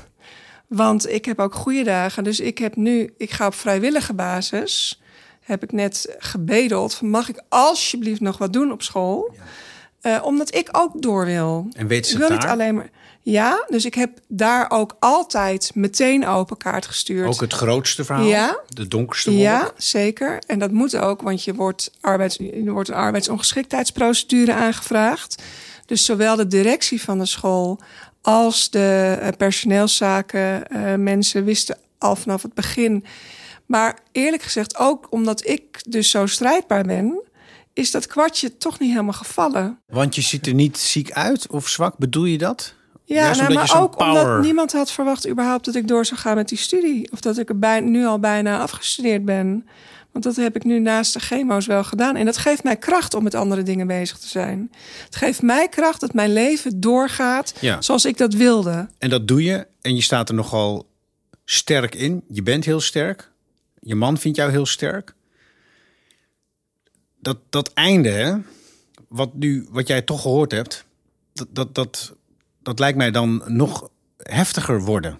Want 0.67 1.09
ik 1.09 1.25
heb 1.25 1.39
ook 1.39 1.55
goede 1.55 1.83
dagen. 1.83 2.23
Dus 2.23 2.39
ik 2.39 2.57
heb 2.57 2.75
nu, 2.75 3.13
ik 3.17 3.31
ga 3.31 3.45
op 3.45 3.53
vrijwillige 3.53 4.13
basis. 4.13 5.01
Heb 5.39 5.63
ik 5.63 5.71
net 5.71 6.15
gebedeld 6.19 6.93
van 6.93 7.09
mag 7.09 7.29
ik 7.29 7.43
alsjeblieft 7.49 8.21
nog 8.21 8.37
wat 8.37 8.53
doen 8.53 8.71
op 8.71 8.81
school? 8.81 9.33
Eh, 10.01 10.19
omdat 10.23 10.55
ik 10.55 10.69
ook 10.71 11.01
door 11.01 11.25
wil. 11.25 11.67
En 11.71 11.87
weet 11.87 12.07
ze 12.07 12.13
ik 12.13 12.19
wil 12.19 12.27
het 12.27 12.37
niet 12.37 12.45
daar? 12.45 12.51
alleen 12.51 12.75
maar. 12.75 12.89
Ja, 13.21 13.65
dus 13.67 13.85
ik 13.85 13.93
heb 13.93 14.19
daar 14.27 14.71
ook 14.71 14.95
altijd 14.99 15.71
meteen 15.75 16.27
open 16.27 16.57
kaart 16.57 16.85
gestuurd. 16.85 17.27
Ook 17.27 17.41
het 17.41 17.53
grootste 17.53 18.05
verhaal? 18.05 18.25
Ja. 18.25 18.59
De 18.67 18.87
donkerste 18.87 19.29
wolk? 19.29 19.41
Ja, 19.41 19.71
zeker. 19.77 20.39
En 20.47 20.59
dat 20.59 20.71
moet 20.71 20.95
ook, 20.95 21.21
want 21.21 21.43
je 21.43 21.55
wordt, 21.55 21.91
arbeids, 22.01 22.39
er 22.39 22.71
wordt 22.71 22.89
een 22.89 22.95
arbeidsongeschiktheidsprocedure 22.95 24.53
aangevraagd. 24.53 25.43
Dus 25.85 26.05
zowel 26.05 26.35
de 26.35 26.47
directie 26.47 27.01
van 27.01 27.19
de 27.19 27.25
school 27.25 27.79
als 28.21 28.69
de 28.69 29.17
eh, 29.21 29.27
personeelszaken 29.37 30.67
eh, 30.67 30.95
mensen 30.95 31.43
wisten 31.43 31.77
al 31.97 32.15
vanaf 32.15 32.41
het 32.41 32.53
begin. 32.53 33.05
Maar 33.65 33.99
eerlijk 34.11 34.43
gezegd, 34.43 34.77
ook 34.77 35.07
omdat 35.09 35.47
ik 35.47 35.81
dus 35.87 36.09
zo 36.09 36.25
strijdbaar 36.25 36.83
ben, 36.83 37.21
is 37.73 37.91
dat 37.91 38.07
kwartje 38.07 38.57
toch 38.57 38.79
niet 38.79 38.89
helemaal 38.89 39.13
gevallen. 39.13 39.79
Want 39.87 40.15
je 40.15 40.21
ziet 40.21 40.47
er 40.47 40.53
niet 40.53 40.77
ziek 40.77 41.11
uit 41.11 41.47
of 41.47 41.67
zwak, 41.67 41.97
bedoel 41.97 42.25
je 42.25 42.37
dat? 42.37 42.73
Ja, 43.15 43.35
nou, 43.35 43.53
maar 43.53 43.81
ook 43.81 43.95
power- 43.97 44.21
omdat 44.25 44.43
niemand 44.43 44.71
had 44.71 44.91
verwacht 44.91 45.27
überhaupt 45.29 45.65
dat 45.65 45.75
ik 45.75 45.87
door 45.87 46.05
zou 46.05 46.19
gaan 46.19 46.35
met 46.35 46.49
die 46.49 46.57
studie. 46.57 47.11
Of 47.11 47.19
dat 47.19 47.37
ik 47.37 47.49
er 47.49 47.59
bij, 47.59 47.79
nu 47.79 48.05
al 48.05 48.19
bijna 48.19 48.59
afgestudeerd 48.59 49.25
ben. 49.25 49.67
Want 50.11 50.23
dat 50.23 50.35
heb 50.35 50.55
ik 50.55 50.63
nu 50.63 50.79
naast 50.79 51.13
de 51.13 51.19
chemo's 51.19 51.65
wel 51.65 51.83
gedaan. 51.83 52.15
En 52.15 52.25
dat 52.25 52.37
geeft 52.37 52.63
mij 52.63 52.75
kracht 52.77 53.13
om 53.13 53.23
met 53.23 53.35
andere 53.35 53.63
dingen 53.63 53.87
bezig 53.87 54.17
te 54.17 54.27
zijn. 54.27 54.71
Het 55.05 55.15
geeft 55.15 55.41
mij 55.41 55.67
kracht 55.67 55.99
dat 55.99 56.13
mijn 56.13 56.33
leven 56.33 56.79
doorgaat 56.79 57.53
Ja. 57.59 57.81
zoals 57.81 58.05
ik 58.05 58.17
dat 58.17 58.33
wilde. 58.33 58.87
En 58.97 59.09
dat 59.09 59.27
doe 59.27 59.43
je 59.43 59.67
en 59.81 59.95
je 59.95 60.01
staat 60.01 60.29
er 60.29 60.35
nogal 60.35 60.87
sterk 61.45 61.95
in. 61.95 62.23
Je 62.27 62.43
bent 62.43 62.65
heel 62.65 62.79
sterk. 62.81 63.31
Je 63.81 63.95
man 63.95 64.17
vindt 64.17 64.37
jou 64.37 64.51
heel 64.51 64.65
sterk. 64.65 65.13
Dat, 67.21 67.37
dat 67.49 67.73
einde, 67.73 68.09
hè, 68.09 68.35
wat, 69.07 69.33
nu, 69.33 69.67
wat 69.69 69.87
jij 69.87 70.01
toch 70.01 70.21
gehoord 70.21 70.51
hebt, 70.51 70.85
dat, 71.33 71.47
dat, 71.51 71.75
dat, 71.75 72.15
dat 72.69 72.79
lijkt 72.79 72.97
mij 72.97 73.11
dan 73.11 73.43
nog 73.45 73.89
heftiger 74.17 74.81
worden. 74.81 75.19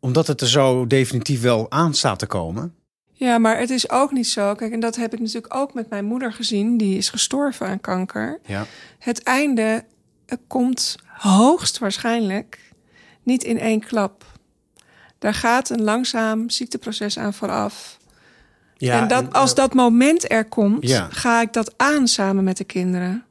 Omdat 0.00 0.26
het 0.26 0.40
er 0.40 0.48
zo 0.48 0.86
definitief 0.86 1.40
wel 1.40 1.70
aan 1.70 1.94
staat 1.94 2.18
te 2.18 2.26
komen. 2.26 2.74
Ja, 3.12 3.38
maar 3.38 3.58
het 3.58 3.70
is 3.70 3.90
ook 3.90 4.12
niet 4.12 4.28
zo. 4.28 4.54
Kijk, 4.54 4.72
en 4.72 4.80
dat 4.80 4.96
heb 4.96 5.12
ik 5.12 5.20
natuurlijk 5.20 5.54
ook 5.54 5.74
met 5.74 5.90
mijn 5.90 6.04
moeder 6.04 6.32
gezien. 6.32 6.76
Die 6.76 6.96
is 6.96 7.08
gestorven 7.08 7.66
aan 7.66 7.80
kanker. 7.80 8.40
Ja. 8.46 8.66
Het 8.98 9.22
einde 9.22 9.84
komt 10.46 10.96
hoogstwaarschijnlijk 11.06 12.72
niet 13.22 13.44
in 13.44 13.58
één 13.58 13.80
klap. 13.80 14.24
Daar 15.18 15.34
gaat 15.34 15.70
een 15.70 15.82
langzaam 15.82 16.50
ziekteproces 16.50 17.18
aan 17.18 17.34
vooraf. 17.34 17.98
Ja, 18.76 19.00
en 19.02 19.08
dat, 19.08 19.22
en, 19.22 19.32
als 19.32 19.50
eh, 19.50 19.56
dat 19.56 19.74
moment 19.74 20.30
er 20.30 20.44
komt, 20.44 20.88
Ja. 20.88 21.08
ga 21.10 21.40
ik 21.40 21.52
dat 21.52 21.74
aan 21.76 22.08
samen 22.08 22.44
met 22.44 22.56
de 22.56 22.64
kinderen. 22.64 23.24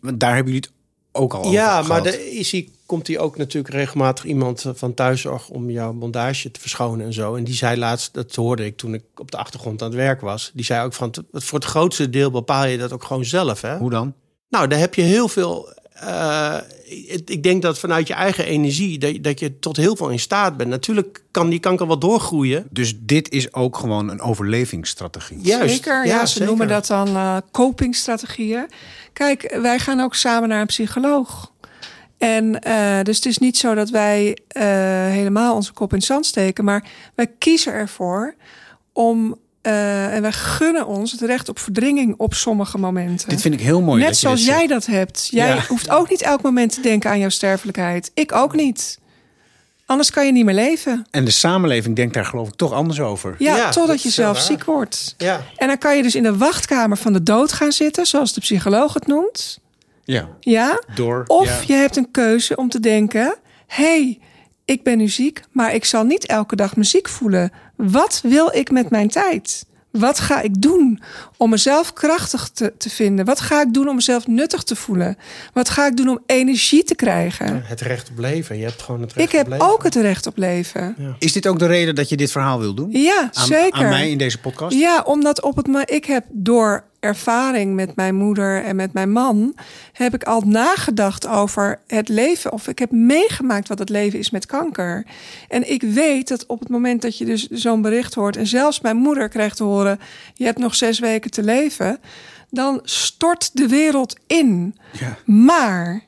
Want 0.00 0.20
daar 0.20 0.34
hebben 0.34 0.52
jullie 0.52 0.68
het 0.68 0.73
ook 1.16 1.34
al 1.34 1.50
Ja, 1.50 1.82
maar 1.82 2.06
is 2.14 2.50
hij, 2.50 2.68
komt 2.86 3.06
hij 3.06 3.18
ook 3.18 3.36
natuurlijk 3.36 3.74
regelmatig 3.74 4.24
iemand 4.24 4.64
eh, 4.64 4.72
van 4.74 4.94
thuiszorg 4.94 5.48
om 5.48 5.70
jouw 5.70 5.92
bondage 5.92 6.50
te 6.50 6.60
verschonen 6.60 7.06
en 7.06 7.12
zo. 7.12 7.34
En 7.34 7.44
die 7.44 7.54
zei 7.54 7.78
laatst, 7.78 8.14
dat 8.14 8.34
hoorde 8.34 8.64
ik 8.64 8.76
toen 8.76 8.94
ik 8.94 9.04
op 9.16 9.30
de 9.30 9.36
achtergrond 9.36 9.82
aan 9.82 9.88
het 9.88 9.96
werk 9.96 10.20
was. 10.20 10.50
Die 10.54 10.64
zei 10.64 10.84
ook 10.84 10.92
van, 10.92 11.14
voor 11.32 11.58
het 11.58 11.68
grootste 11.68 12.10
deel 12.10 12.30
bepaal 12.30 12.66
je 12.66 12.78
dat 12.78 12.92
ook 12.92 13.04
gewoon 13.04 13.24
zelf. 13.24 13.60
Hè? 13.60 13.76
Hoe 13.76 13.90
dan? 13.90 14.14
Nou, 14.48 14.68
daar 14.68 14.78
heb 14.78 14.94
je 14.94 15.02
heel 15.02 15.28
veel. 15.28 15.72
Eh, 15.94 16.56
ik 16.84 17.30
ik 17.30 17.42
denk 17.42 17.62
dat 17.62 17.78
vanuit 17.78 18.06
je 18.06 18.14
eigen 18.14 18.44
energie, 18.44 18.98
dat, 18.98 19.12
je- 19.12 19.20
dat 19.20 19.40
je 19.40 19.58
tot 19.58 19.76
heel 19.76 19.96
veel 19.96 20.08
in 20.08 20.18
staat 20.18 20.56
bent. 20.56 20.70
Natuurlijk 20.70 21.22
kan 21.30 21.48
die 21.48 21.58
kanker 21.58 21.86
wel 21.86 21.98
doorgroeien. 21.98 22.66
Dus 22.70 22.94
dit 23.00 23.30
is 23.30 23.52
ook 23.54 23.76
gewoon 23.76 24.08
een 24.10 24.20
overlevingsstrategie. 24.20 25.38
Juist. 25.42 25.74
Zeker, 25.74 26.06
ja, 26.06 26.26
ze 26.26 26.32
zeker. 26.32 26.46
noemen 26.46 26.68
dat 26.68 26.86
dan 26.86 27.08
eh 27.08 27.36
copingstrategieën. 27.50 28.66
Kijk, 29.12 29.58
wij 29.62 29.78
gaan 29.78 30.00
ook 30.00 30.14
samen 30.14 30.48
naar 30.48 30.60
een 30.60 30.66
psycholoog. 30.66 31.52
En 32.18 32.60
eh, 32.60 33.00
dus 33.02 33.16
het 33.16 33.26
is 33.26 33.38
niet 33.38 33.56
zo 33.56 33.74
dat 33.74 33.90
wij 33.90 34.38
eh, 34.48 34.62
helemaal 35.10 35.54
onze 35.54 35.72
kop 35.72 35.90
in 35.90 35.96
het 35.96 36.06
zand 36.06 36.26
steken, 36.26 36.64
maar 36.64 36.84
wij 37.14 37.26
kiezen 37.38 37.72
ervoor 37.72 38.34
om 38.92 39.36
eh, 39.64 40.14
en 40.14 40.22
wij 40.22 40.32
gunnen 40.32 40.86
ons 40.86 41.12
het 41.12 41.20
recht 41.20 41.48
op 41.48 41.58
verdringing 41.58 42.14
op 42.16 42.34
sommige 42.34 42.78
momenten. 42.78 43.28
Dit 43.28 43.40
vind 43.40 43.54
ik 43.54 43.60
heel 43.60 43.80
mooi. 43.80 44.02
Net 44.02 44.16
zoals 44.16 44.44
jij 44.44 44.56
zegt. 44.58 44.68
dat 44.68 44.86
hebt. 44.86 45.28
Jij 45.30 45.48
Ja. 45.48 45.64
hoeft 45.68 45.90
ook 45.90 46.10
niet 46.10 46.22
elk 46.22 46.42
moment 46.42 46.74
te 46.74 46.80
denken 46.80 47.10
aan 47.10 47.18
jouw 47.18 47.28
sterfelijkheid. 47.28 48.10
Ik 48.14 48.32
ook 48.34 48.54
niet. 48.54 48.98
Anders 49.86 50.10
kan 50.10 50.26
je 50.26 50.32
niet 50.32 50.44
meer 50.44 50.54
leven. 50.54 51.06
En 51.10 51.24
de 51.24 51.30
samenleving 51.30 51.96
denkt 51.96 52.14
daar 52.14 52.24
geloof 52.24 52.48
ik 52.48 52.54
toch 52.54 52.72
anders 52.72 53.00
over. 53.00 53.34
Ja, 53.38 53.56
Ja, 53.56 53.64
dat 53.64 53.72
totdat 53.72 54.02
je 54.02 54.10
zelf 54.10 54.36
waar. 54.36 54.44
ziek 54.46 54.64
wordt. 54.64 55.14
Ja. 55.18 55.40
En 55.56 55.66
dan 55.66 55.78
kan 55.78 55.96
je 55.96 56.02
dus 56.02 56.14
in 56.14 56.22
de 56.22 56.36
wachtkamer 56.36 56.96
van 56.96 57.12
de 57.12 57.22
dood 57.22 57.52
gaan 57.52 57.72
zitten, 57.72 58.06
zoals 58.06 58.32
de 58.32 58.40
psycholoog 58.40 58.94
het 58.94 59.06
noemt. 59.06 59.58
Ja. 60.04 60.28
Ja. 60.40 60.82
Door. 60.94 61.24
Of 61.26 61.46
ja. 61.46 61.74
je 61.74 61.80
hebt 61.80 61.96
een 61.96 62.10
keuze 62.10 62.56
om 62.56 62.68
te 62.68 62.80
denken: 62.80 63.36
hey, 63.66 64.18
ik 64.64 64.82
ben 64.82 64.98
nu 64.98 65.08
ziek, 65.08 65.42
maar 65.52 65.74
ik 65.74 65.84
zal 65.84 66.04
niet 66.04 66.26
elke 66.26 66.56
dag 66.56 66.76
me 66.76 66.84
ziek 66.84 67.08
voelen. 67.08 67.52
Wat 67.76 68.20
wil 68.22 68.50
ik 68.54 68.70
met 68.70 68.90
mijn 68.90 69.08
tijd? 69.08 69.64
Wat 69.90 70.18
ga 70.20 70.40
ik 70.40 70.62
doen 70.62 71.00
om 71.36 71.50
mezelf 71.50 71.92
krachtig 71.92 72.48
te, 72.48 72.72
te 72.78 72.90
vinden? 72.90 73.24
Wat 73.24 73.40
ga 73.40 73.60
ik 73.62 73.72
doen 73.74 73.88
om 73.88 73.94
mezelf 73.94 74.26
nuttig 74.26 74.62
te 74.62 74.76
voelen? 74.76 75.16
Wat 75.52 75.68
ga 75.68 75.86
ik 75.86 75.96
doen 75.96 76.08
om 76.08 76.18
energie 76.26 76.84
te 76.84 76.94
krijgen? 76.94 77.62
Het 77.64 77.80
recht 77.80 78.10
op 78.10 78.18
leven. 78.18 78.56
Je 78.58 78.64
hebt 78.64 78.82
gewoon 78.82 79.00
het 79.00 79.12
recht 79.12 79.26
Ik 79.28 79.36
heb 79.36 79.46
op 79.46 79.52
leven. 79.52 79.66
ook 79.70 79.82
het 79.82 79.94
recht 79.94 80.26
op 80.26 80.36
leven. 80.36 80.96
Is 81.18 81.32
dit 81.32 81.46
ook 81.46 81.58
de 81.58 81.66
reden 81.66 81.94
dat 81.94 82.08
je 82.08 82.16
dit 82.16 82.30
verhaal 82.30 82.58
wil 82.58 82.74
doen? 82.74 82.90
Ja, 82.90 83.30
Aan, 83.32 83.46
zeker. 83.46 83.72
aan 83.84 83.88
mij 83.88 84.10
in 84.10 84.18
deze 84.18 84.40
podcast? 84.40 84.76
Ja, 84.76 85.02
omdat 85.06 85.42
op 85.42 85.56
het 85.56 85.90
ik 85.90 86.04
heb 86.04 86.24
door 86.30 86.84
ervaring 87.04 87.74
met 87.74 87.96
mijn 87.96 88.14
moeder 88.14 88.64
en 88.64 88.76
met 88.76 88.92
mijn 88.92 89.10
man 89.10 89.54
heb 89.92 90.14
ik 90.14 90.22
al 90.22 90.40
nagedacht 90.40 91.26
over 91.26 91.80
het 91.86 92.08
leven 92.08 92.52
of 92.52 92.68
ik 92.68 92.78
heb 92.78 92.90
meegemaakt 92.90 93.68
wat 93.68 93.78
het 93.78 93.88
leven 93.88 94.18
is 94.18 94.30
met 94.30 94.46
kanker. 94.46 95.06
En 95.48 95.70
ik 95.70 95.82
weet 95.82 96.28
dat 96.28 96.46
op 96.46 96.60
het 96.60 96.68
moment 96.68 97.02
dat 97.02 97.18
je 97.18 97.24
dus 97.24 97.48
zo'n 97.48 97.82
bericht 97.82 98.14
hoort 98.14 98.36
en 98.36 98.46
zelfs 98.46 98.80
mijn 98.80 98.96
moeder 98.96 99.28
krijgt 99.28 99.56
te 99.56 99.64
horen 99.64 100.00
je 100.34 100.44
hebt 100.44 100.58
nog 100.58 100.74
zes 100.74 100.98
weken 100.98 101.30
te 101.30 101.42
leven, 101.42 101.98
dan 102.50 102.80
stort 102.82 103.56
de 103.56 103.68
wereld 103.68 104.18
in. 104.26 104.76
Ja. 104.92 105.16
Maar 105.24 106.04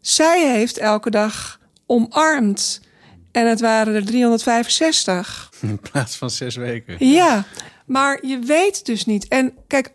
zij 0.00 0.50
heeft 0.52 0.78
elke 0.78 1.10
dag 1.10 1.60
omarmd 1.86 2.80
en 3.32 3.48
het 3.48 3.60
waren 3.60 3.94
er 3.94 4.04
365. 4.04 5.50
In 5.60 5.78
plaats 5.90 6.16
van 6.16 6.30
zes 6.30 6.56
weken. 6.56 6.96
Ja, 7.06 7.44
maar 7.86 8.26
je 8.26 8.38
weet 8.38 8.86
dus 8.86 9.04
niet. 9.04 9.28
En 9.28 9.52
kijk, 9.66 9.90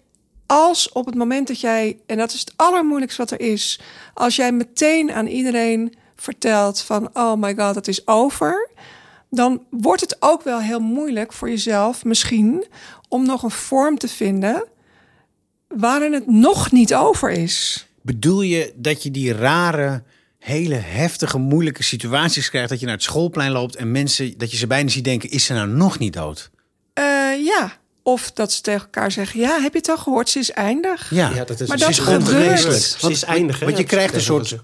als 0.52 0.92
op 0.92 1.06
het 1.06 1.16
moment 1.16 1.48
dat 1.48 1.60
jij, 1.60 2.00
en 2.06 2.18
dat 2.18 2.34
is 2.34 2.40
het 2.40 2.54
allermoeilijkste 2.56 3.22
wat 3.22 3.32
er 3.32 3.40
is, 3.40 3.80
als 4.14 4.36
jij 4.36 4.52
meteen 4.52 5.12
aan 5.12 5.28
iedereen 5.28 5.94
vertelt 6.16 6.82
van, 6.82 7.10
oh 7.14 7.36
my 7.36 7.56
god, 7.56 7.76
het 7.76 7.88
is 7.88 8.08
over, 8.08 8.70
dan 9.30 9.64
wordt 9.70 10.02
het 10.02 10.16
ook 10.20 10.44
wel 10.44 10.60
heel 10.60 10.80
moeilijk 10.80 11.34
voor 11.34 11.50
jezelf 11.50 12.06
misschien 12.06 12.66
om 13.08 13.26
nog 13.26 13.44
een 13.44 13.52
vorm 13.52 13.98
te 13.98 14.08
vinden 14.08 14.68
waarin 15.68 16.14
het 16.14 16.28
nog 16.28 16.72
niet 16.72 16.96
over 16.96 17.30
is. 17.30 17.88
Bedoel 18.02 18.42
je 18.42 18.74
dat 18.76 19.04
je 19.04 19.12
die 19.12 19.34
rare, 19.34 20.04
hele 20.40 20.76
heftige, 20.76 21.38
moeilijke 21.38 21.84
situaties 21.84 22.50
krijgt... 22.50 22.70
dat 22.70 22.80
je 22.80 22.86
naar 22.86 22.96
het 22.96 23.04
schoolplein 23.04 23.52
loopt 23.52 23.76
en 23.76 23.92
mensen, 23.92 24.38
dat 24.38 24.52
je 24.52 24.58
ze 24.58 24.68
bijna 24.68 24.90
ziet 24.90 25.04
denken... 25.04 25.30
is 25.30 25.46
ze 25.46 25.54
nou 25.54 25.68
nog 25.68 26.00
niet 26.00 26.14
dood? 26.14 26.50
Eh, 26.94 27.46
ja, 27.46 27.80
of 28.04 28.32
dat 28.32 28.52
ze 28.52 28.62
tegen 28.62 28.82
elkaar 28.82 29.12
zeggen, 29.12 29.40
ja, 29.40 29.62
heb 29.62 29.72
je 29.72 29.78
het 29.78 29.90
al 29.90 29.98
gehoord, 29.98 30.30
ze 30.30 30.40
is 30.40 30.52
eindig. 30.52 31.10
Ja, 31.10 31.30
Ja, 31.36 31.44
dat 31.44 31.60
is, 31.60 31.68
Maar 31.68 31.78
het 31.78 31.86
dat 31.86 31.90
is 31.90 32.00
ongeneeslijk. 32.08 33.22
Eindig. 33.24 33.60
hè? 33.60 33.66
want 33.66 33.78
je 33.78 33.84
krijgt 33.84 34.14
een 34.16 34.22
soort- 34.22 34.48
ze. 34.48 34.60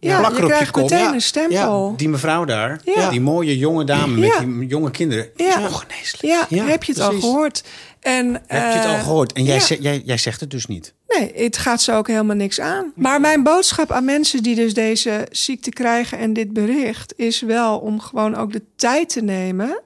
Ja, 0.00 0.18
plakker 0.18 0.38
je 0.38 0.44
op 0.44 0.48
je 0.50 0.54
krijgt 0.56 0.76
meteen 0.76 0.98
Ja, 0.98 1.12
een 1.12 1.20
stempel. 1.20 1.94
die 1.96 2.08
mevrouw 2.08 2.44
daar, 2.44 2.80
Ja. 2.84 3.10
die 3.10 3.20
mooie 3.20 3.58
jonge 3.58 3.84
dame 3.84 4.16
met 4.16 4.28
Ja. 4.28 4.38
die 4.40 4.66
jonge 4.66 4.90
kinderen... 4.90 5.28
Ja. 5.36 5.58
is 5.58 5.64
ongeneeslijk. 5.72 6.22
Ja, 6.22 6.46
Ja, 6.48 6.64
heb 6.64 6.82
je 6.84 6.92
het 6.92 7.00
precies. 7.02 7.22
al 7.24 7.30
gehoord? 7.30 7.62
En, 8.00 8.32
Heb 8.32 8.42
je 8.72 8.78
het 8.78 8.84
al 8.86 8.94
eh, 8.94 9.02
gehoord? 9.02 9.32
En 9.32 9.44
jij, 9.44 9.54
ja. 9.54 9.60
zegt- 9.60 9.82
jij, 9.82 10.02
jij 10.04 10.16
zegt 10.16 10.40
het 10.40 10.50
dus 10.50 10.66
niet. 10.66 10.94
Nee, 11.08 11.32
het 11.34 11.56
gaat 11.58 11.82
ze 11.82 11.92
ook 11.92 12.06
helemaal 12.06 12.36
niks 12.36 12.60
aan. 12.60 12.92
Maar 12.94 13.20
mijn 13.20 13.42
boodschap 13.42 13.92
aan 13.92 14.04
mensen 14.04 14.42
die 14.42 14.54
dus 14.54 14.74
deze 14.74 15.26
ziekte 15.30 15.70
krijgen 15.70 16.18
en 16.18 16.32
dit 16.32 16.52
bericht 16.52 17.12
is 17.16 17.40
wel 17.40 17.78
om 17.78 18.00
gewoon 18.00 18.36
ook 18.36 18.52
de 18.52 18.62
tijd 18.76 19.08
te 19.08 19.20
nemen. 19.22 19.80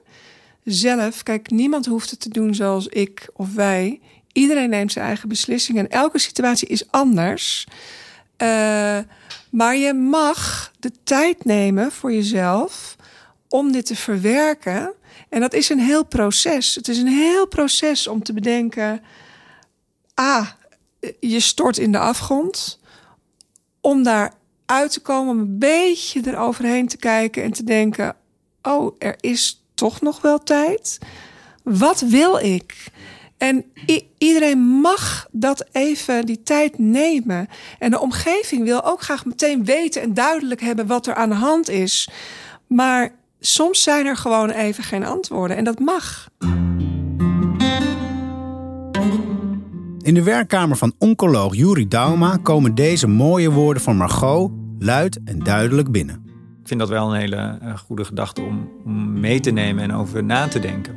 Zelf, 0.63 1.23
kijk, 1.23 1.49
niemand 1.49 1.85
hoeft 1.85 2.09
het 2.09 2.19
te 2.19 2.29
doen 2.29 2.55
zoals 2.55 2.87
ik 2.87 3.29
of 3.33 3.53
wij. 3.53 4.01
Iedereen 4.31 4.69
neemt 4.69 4.91
zijn 4.91 5.05
eigen 5.05 5.29
beslissingen 5.29 5.83
en 5.83 5.91
elke 5.91 6.19
situatie 6.19 6.67
is 6.67 6.91
anders. 6.91 7.67
Eh, 8.37 8.99
maar 9.49 9.75
je 9.75 9.93
mag 9.93 10.71
de 10.79 10.91
tijd 11.03 11.45
nemen 11.45 11.91
voor 11.91 12.13
jezelf 12.13 12.95
om 13.47 13.71
dit 13.71 13.85
te 13.85 13.95
verwerken. 13.95 14.93
En 15.29 15.39
dat 15.39 15.53
is 15.53 15.69
een 15.69 15.79
heel 15.79 16.05
proces. 16.05 16.75
Het 16.75 16.87
is 16.87 16.97
een 16.97 17.07
heel 17.07 17.47
proces 17.47 18.07
om 18.07 18.23
te 18.23 18.33
bedenken. 18.33 19.01
Ah, 20.13 20.47
je 21.19 21.39
stort 21.39 21.77
in 21.77 21.91
de 21.91 21.99
afgrond. 21.99 22.79
Om 23.81 24.03
daar 24.03 24.33
uit 24.65 24.91
te 24.91 24.99
komen, 24.99 25.33
om 25.33 25.39
een 25.39 25.59
beetje 25.59 26.21
eroverheen 26.25 26.87
te 26.87 26.97
kijken 26.97 27.43
en 27.43 27.51
te 27.51 27.63
denken: 27.63 28.15
oh, 28.61 28.95
er 28.99 29.15
is 29.19 29.62
toch 29.83 30.01
nog 30.01 30.21
wel 30.21 30.43
tijd. 30.43 30.99
Wat 31.63 31.99
wil 31.99 32.37
ik? 32.37 32.91
En 33.37 33.65
iedereen 34.17 34.59
mag 34.59 35.27
dat 35.31 35.65
even 35.71 36.25
die 36.25 36.43
tijd 36.43 36.77
nemen. 36.77 37.47
En 37.79 37.91
de 37.91 37.99
omgeving 37.99 38.63
wil 38.63 38.83
ook 38.83 39.01
graag 39.01 39.25
meteen 39.25 39.65
weten 39.65 40.01
en 40.01 40.13
duidelijk 40.13 40.61
hebben 40.61 40.87
wat 40.87 41.07
er 41.07 41.15
aan 41.15 41.29
de 41.29 41.35
hand 41.35 41.69
is. 41.69 42.09
Maar 42.67 43.11
soms 43.39 43.83
zijn 43.83 44.05
er 44.05 44.17
gewoon 44.17 44.49
even 44.49 44.83
geen 44.83 45.05
antwoorden 45.05 45.57
en 45.57 45.63
dat 45.63 45.79
mag. 45.79 46.27
In 50.01 50.13
de 50.13 50.23
werkkamer 50.23 50.77
van 50.77 50.93
oncoloog 50.99 51.55
Juri 51.55 51.87
Dauma 51.87 52.37
komen 52.37 52.75
deze 52.75 53.07
mooie 53.07 53.51
woorden 53.51 53.83
van 53.83 53.97
Margot 53.97 54.51
luid 54.79 55.19
en 55.25 55.39
duidelijk 55.39 55.91
binnen. 55.91 56.22
Ik 56.63 56.69
vind 56.69 56.79
dat 56.79 56.89
wel 56.89 57.13
een 57.13 57.19
hele 57.19 57.57
eh, 57.61 57.77
goede 57.77 58.05
gedachte 58.05 58.41
om, 58.41 58.71
om 58.85 59.19
mee 59.19 59.39
te 59.39 59.51
nemen 59.51 59.83
en 59.83 59.93
over 59.93 60.23
na 60.23 60.47
te 60.47 60.59
denken. 60.59 60.95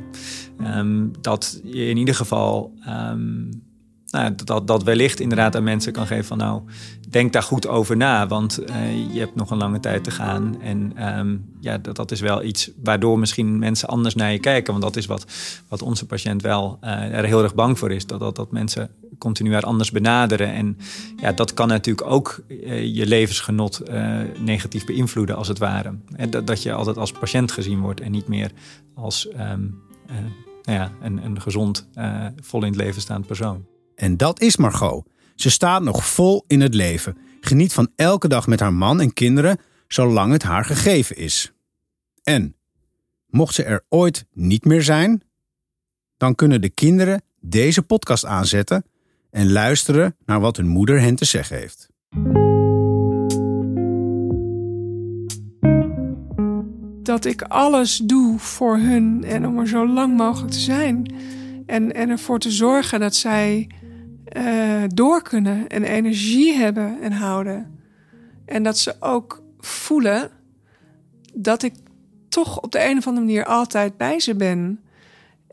Ehm, 0.59 1.07
dat 1.21 1.61
je 1.63 1.85
in 1.85 1.97
ieder 1.97 2.15
geval 2.15 2.73
ehm, 2.85 3.49
nou, 4.11 4.35
dat, 4.43 4.67
dat 4.67 4.83
wellicht 4.83 5.19
inderdaad 5.19 5.55
aan 5.55 5.63
mensen 5.63 5.91
kan 5.91 6.07
geven 6.07 6.25
van 6.25 6.37
nou, 6.37 6.61
denk 7.09 7.33
daar 7.33 7.43
goed 7.43 7.67
over 7.67 7.97
na, 7.97 8.27
want 8.27 8.57
eh, 8.57 9.13
je 9.13 9.19
hebt 9.19 9.35
nog 9.35 9.51
een 9.51 9.57
lange 9.57 9.79
tijd 9.79 10.03
te 10.03 10.11
gaan. 10.11 10.61
En 10.61 10.91
ehm, 10.95 11.37
ja, 11.59 11.77
dat, 11.77 11.95
dat 11.95 12.11
is 12.11 12.19
wel 12.19 12.43
iets 12.43 12.71
waardoor 12.83 13.19
misschien 13.19 13.59
mensen 13.59 13.87
anders 13.87 14.15
naar 14.15 14.31
je 14.31 14.39
kijken. 14.39 14.71
Want 14.71 14.85
dat 14.85 14.95
is 14.95 15.05
wat, 15.05 15.25
wat 15.67 15.81
onze 15.81 16.05
patiënt 16.05 16.41
wel 16.41 16.77
eh, 16.81 17.17
er 17.17 17.25
heel 17.25 17.43
erg 17.43 17.55
bang 17.55 17.79
voor 17.79 17.91
is. 17.91 18.05
Dat, 18.05 18.19
dat, 18.19 18.35
dat 18.35 18.51
mensen 18.51 18.89
continu 19.17 19.55
anders 19.55 19.91
benaderen. 19.91 20.53
En 20.53 20.77
ja, 21.21 21.31
dat 21.31 21.53
kan 21.53 21.67
natuurlijk 21.67 22.07
ook 22.07 22.39
eh, 22.47 22.95
je 22.95 23.05
levensgenot 23.05 23.79
eh, 23.79 24.19
negatief 24.39 24.85
beïnvloeden 24.85 25.35
als 25.35 25.47
het 25.47 25.57
ware. 25.57 25.95
En 26.15 26.29
dat, 26.29 26.47
dat 26.47 26.63
je 26.63 26.73
altijd 26.73 26.97
als 26.97 27.11
patiënt 27.11 27.51
gezien 27.51 27.79
wordt 27.79 28.01
en 28.01 28.11
niet 28.11 28.27
meer 28.27 28.51
als 28.93 29.27
ehm, 29.27 29.67
eh, 30.07 30.15
nou 30.63 30.79
ja, 30.79 30.91
een, 31.01 31.25
een 31.25 31.41
gezond, 31.41 31.87
vol 32.41 32.61
in 32.61 32.67
het 32.67 32.81
leven 32.81 33.01
staand 33.01 33.27
persoon. 33.27 33.65
En 33.95 34.17
dat 34.17 34.41
is 34.41 34.57
Margot. 34.57 35.05
Ze 35.35 35.49
staat 35.49 35.81
nog 35.81 36.05
vol 36.05 36.43
in 36.47 36.61
het 36.61 36.73
leven. 36.73 37.17
Geniet 37.41 37.73
van 37.73 37.89
elke 37.95 38.27
dag 38.27 38.47
met 38.47 38.59
haar 38.59 38.73
man 38.73 39.01
en 39.01 39.13
kinderen, 39.13 39.57
zolang 39.87 40.31
het 40.31 40.43
haar 40.43 40.65
gegeven 40.65 41.15
is. 41.15 41.51
En 42.23 42.57
Mocht 43.27 43.53
ze 43.53 43.63
er 43.63 43.85
ooit 43.89 44.25
niet 44.33 44.65
meer 44.65 44.83
zijn, 44.83 45.23
dan 46.17 46.35
kunnen 46.35 46.61
de 46.61 46.69
kinderen 46.69 47.21
deze 47.39 47.81
podcast 47.81 48.25
aanzetten 48.25 48.85
en 49.37 49.51
luisteren 49.51 50.15
naar 50.25 50.39
wat 50.39 50.57
hun 50.57 50.67
moeder 50.67 51.01
hen 51.01 51.15
te 51.15 51.25
zeggen 51.25 51.57
heeft. 51.57 51.89
Dat 57.03 57.25
ik 57.25 57.41
alles 57.41 57.97
doe 57.97 58.39
voor 58.39 58.77
hun 58.77 59.23
en 59.23 59.47
om 59.47 59.59
er 59.59 59.67
zo 59.67 59.87
lang 59.87 60.17
mogelijk 60.17 60.51
te 60.51 60.59
zijn. 60.59 61.13
En, 61.65 61.93
en 61.93 62.09
ervoor 62.09 62.39
te 62.39 62.51
zorgen 62.51 62.99
dat 62.99 63.15
zij 63.15 63.69
uh, 64.37 64.83
door 64.87 65.21
kunnen 65.21 65.67
en 65.67 65.83
energie 65.83 66.53
hebben 66.53 67.01
en 67.01 67.11
houden. 67.11 67.79
En 68.45 68.63
dat 68.63 68.77
ze 68.77 68.95
ook 68.99 69.43
voelen 69.59 70.29
dat 71.33 71.63
ik 71.63 71.73
toch 72.29 72.61
op 72.61 72.71
de 72.71 72.85
een 72.89 72.97
of 72.97 73.07
andere 73.07 73.25
manier 73.25 73.45
altijd 73.45 73.97
bij 73.97 74.19
ze 74.19 74.35
ben. 74.35 74.79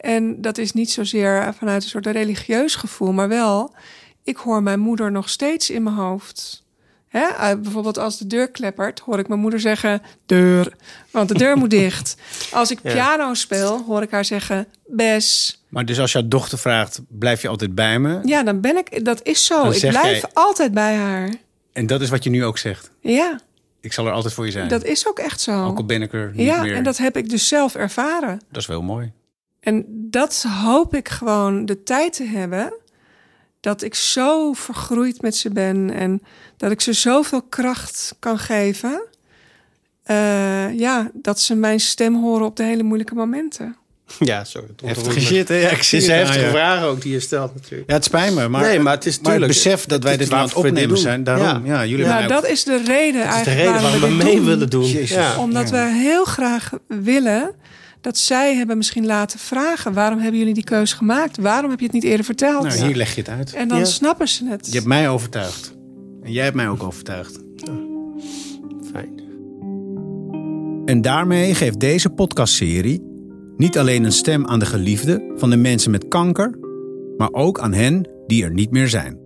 En 0.04 0.40
dat 0.40 0.58
is 0.58 0.72
niet 0.72 0.90
zozeer 0.90 1.54
vanuit 1.58 1.82
een 1.82 1.88
soort 1.88 2.06
religieus 2.06 2.74
gevoel, 2.74 3.12
maar 3.12 3.28
wel, 3.28 3.74
ik 4.22 4.36
hoor 4.36 4.62
mijn 4.62 4.80
moeder 4.80 5.12
nog 5.12 5.28
steeds 5.28 5.70
in 5.70 5.82
mijn 5.82 5.96
hoofd. 5.96 6.64
Hè? 7.08 7.28
Uh, 7.28 7.62
bijvoorbeeld 7.62 7.98
als 7.98 8.18
de 8.18 8.26
deur 8.26 8.50
kleppert, 8.50 9.00
hoor 9.00 9.18
ik 9.18 9.28
mijn 9.28 9.40
moeder 9.40 9.60
zeggen: 9.60 10.02
deur, 10.26 10.76
want 11.10 11.28
de 11.28 11.34
deur 11.34 11.56
moet 11.56 11.70
dicht. 11.80 12.16
Als 12.52 12.70
ik 12.70 12.80
piano 12.82 13.34
speel, 13.34 13.84
hoor 13.86 14.02
ik 14.02 14.10
haar 14.10 14.24
zeggen: 14.24 14.66
bes. 14.86 15.58
Maar 15.68 15.84
dus 15.84 16.00
als 16.00 16.12
jouw 16.12 16.28
dochter 16.28 16.58
vraagt: 16.58 17.00
blijf 17.08 17.42
je 17.42 17.48
altijd 17.48 17.74
bij 17.74 17.98
me? 17.98 18.20
Ja, 18.24 18.42
dan 18.42 18.60
ben 18.60 18.76
ik. 18.76 19.04
Dat 19.04 19.20
is 19.22 19.44
zo. 19.44 19.70
Ik 19.70 19.80
blijf 19.80 20.20
jij... 20.20 20.30
altijd 20.32 20.72
bij 20.72 20.94
haar. 20.94 21.34
En 21.72 21.86
dat 21.86 22.00
is 22.00 22.08
wat 22.08 22.24
je 22.24 22.30
nu 22.30 22.44
ook 22.44 22.58
zegt. 22.58 22.90
Ja. 23.00 23.40
Ik 23.80 23.92
zal 23.92 24.06
er 24.06 24.12
altijd 24.12 24.34
voor 24.34 24.44
je 24.44 24.52
zijn. 24.52 24.68
Dat 24.68 24.84
is 24.84 25.08
ook 25.08 25.18
echt 25.18 25.40
zo. 25.40 25.64
Ook 25.64 25.76
al 25.76 25.84
ben 25.84 26.02
ik 26.02 26.12
er 26.12 26.32
niet 26.34 26.46
ja, 26.46 26.62
meer. 26.62 26.74
en 26.74 26.84
dat 26.84 26.96
heb 26.96 27.16
ik 27.16 27.30
dus 27.30 27.48
zelf 27.48 27.74
ervaren. 27.74 28.40
Dat 28.50 28.60
is 28.60 28.66
wel 28.66 28.82
mooi. 28.82 29.12
En 29.64 29.84
dat 29.88 30.44
hoop 30.62 30.94
ik 30.94 31.08
gewoon 31.08 31.66
de 31.66 31.82
tijd 31.82 32.12
te 32.12 32.24
hebben. 32.24 32.72
Dat 33.60 33.82
ik 33.82 33.94
zo 33.94 34.52
vergroeid 34.52 35.22
met 35.22 35.36
ze 35.36 35.50
ben. 35.50 35.90
En 35.90 36.22
dat 36.56 36.70
ik 36.70 36.80
ze 36.80 36.92
zoveel 36.92 37.42
kracht 37.42 38.16
kan 38.18 38.38
geven. 38.38 39.02
Uh, 40.06 40.78
ja, 40.78 41.10
dat 41.12 41.40
ze 41.40 41.54
mijn 41.54 41.80
stem 41.80 42.14
horen 42.14 42.46
op 42.46 42.56
de 42.56 42.62
hele 42.62 42.82
moeilijke 42.82 43.14
momenten. 43.14 43.76
Ja, 44.18 44.44
sorry. 44.44 44.68
Heftige 44.84 45.20
shit, 45.20 45.48
hè? 45.48 45.54
Ja, 45.54 45.68
ik 45.68 45.82
zie 45.82 46.00
het 46.00 46.08
is 46.08 46.14
heftige 46.16 46.48
vragen 46.48 46.86
ook 46.86 47.02
die 47.02 47.12
je 47.12 47.20
stelt 47.20 47.54
natuurlijk. 47.54 47.90
Ja, 47.90 47.94
het 47.94 48.04
spijt 48.04 48.34
me. 48.34 48.48
Maar, 48.48 48.62
nee, 48.62 48.80
maar 48.80 48.94
het 48.94 49.06
is 49.06 49.16
natuurlijk... 49.20 49.46
besef 49.46 49.84
dat 49.84 50.02
wij 50.02 50.16
dit 50.16 50.32
aan 50.32 50.44
het 50.44 50.54
opnemen 50.54 50.98
zijn. 50.98 51.24
Daarom, 51.24 51.66
ja, 51.66 51.86
jullie 51.86 52.04
ja 52.04 52.26
dat 52.26 52.46
is 52.48 52.64
de 52.64 52.82
reden 52.86 53.22
eigenlijk 53.22 53.44
de 53.44 53.64
reden 53.64 53.82
waarom 53.82 54.00
we, 54.00 54.06
we 54.06 54.24
mee 54.24 54.40
willen 54.40 54.70
doen. 54.70 55.06
Ja. 55.06 55.38
Omdat 55.38 55.70
we 55.70 55.78
heel 55.78 56.24
graag 56.24 56.70
willen 56.88 57.54
dat 58.04 58.18
zij 58.18 58.56
hebben 58.56 58.76
misschien 58.76 59.06
laten 59.06 59.38
vragen... 59.38 59.92
waarom 59.92 60.18
hebben 60.18 60.38
jullie 60.38 60.54
die 60.54 60.64
keuze 60.64 60.96
gemaakt? 60.96 61.38
Waarom 61.38 61.70
heb 61.70 61.78
je 61.78 61.84
het 61.84 61.94
niet 61.94 62.04
eerder 62.04 62.24
verteld? 62.24 62.62
Nou, 62.62 62.84
hier 62.86 62.96
leg 62.96 63.14
je 63.14 63.20
het 63.20 63.30
uit. 63.30 63.52
En 63.52 63.68
dan 63.68 63.86
snappen 63.86 64.28
ze 64.28 64.46
het. 64.46 64.66
Je 64.66 64.72
hebt 64.72 64.86
mij 64.86 65.08
overtuigd. 65.08 65.74
En 66.22 66.32
jij 66.32 66.44
hebt 66.44 66.56
mij 66.56 66.68
ook 66.68 66.82
overtuigd. 66.82 67.40
Fijn. 68.92 69.20
En 70.84 71.02
daarmee 71.02 71.54
geeft 71.54 71.80
deze 71.80 72.10
podcastserie 72.10 73.02
niet 73.56 73.78
alleen 73.78 74.04
een 74.04 74.12
stem 74.12 74.46
aan 74.46 74.58
de 74.58 74.66
geliefden 74.66 75.32
van 75.36 75.50
de 75.50 75.56
mensen 75.56 75.90
met 75.90 76.08
kanker, 76.08 76.58
maar 77.16 77.32
ook 77.32 77.58
aan 77.58 77.72
hen 77.72 78.08
die 78.26 78.44
er 78.44 78.52
niet 78.52 78.70
meer 78.70 78.88
zijn. 78.88 79.18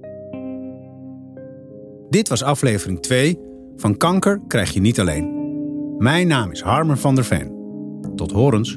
Dit 2.10 2.28
was 2.28 2.42
aflevering 2.42 3.00
2 3.00 3.38
van 3.76 3.96
Kanker 3.96 4.40
krijg 4.46 4.74
je 4.74 4.80
niet 4.80 5.00
alleen. 5.00 5.36
Mijn 5.98 6.26
naam 6.26 6.50
is 6.50 6.60
Harmer 6.60 6.98
van 6.98 7.14
der 7.14 7.24
Ven. 7.24 7.57
Tot 8.18 8.32
horens. 8.32 8.76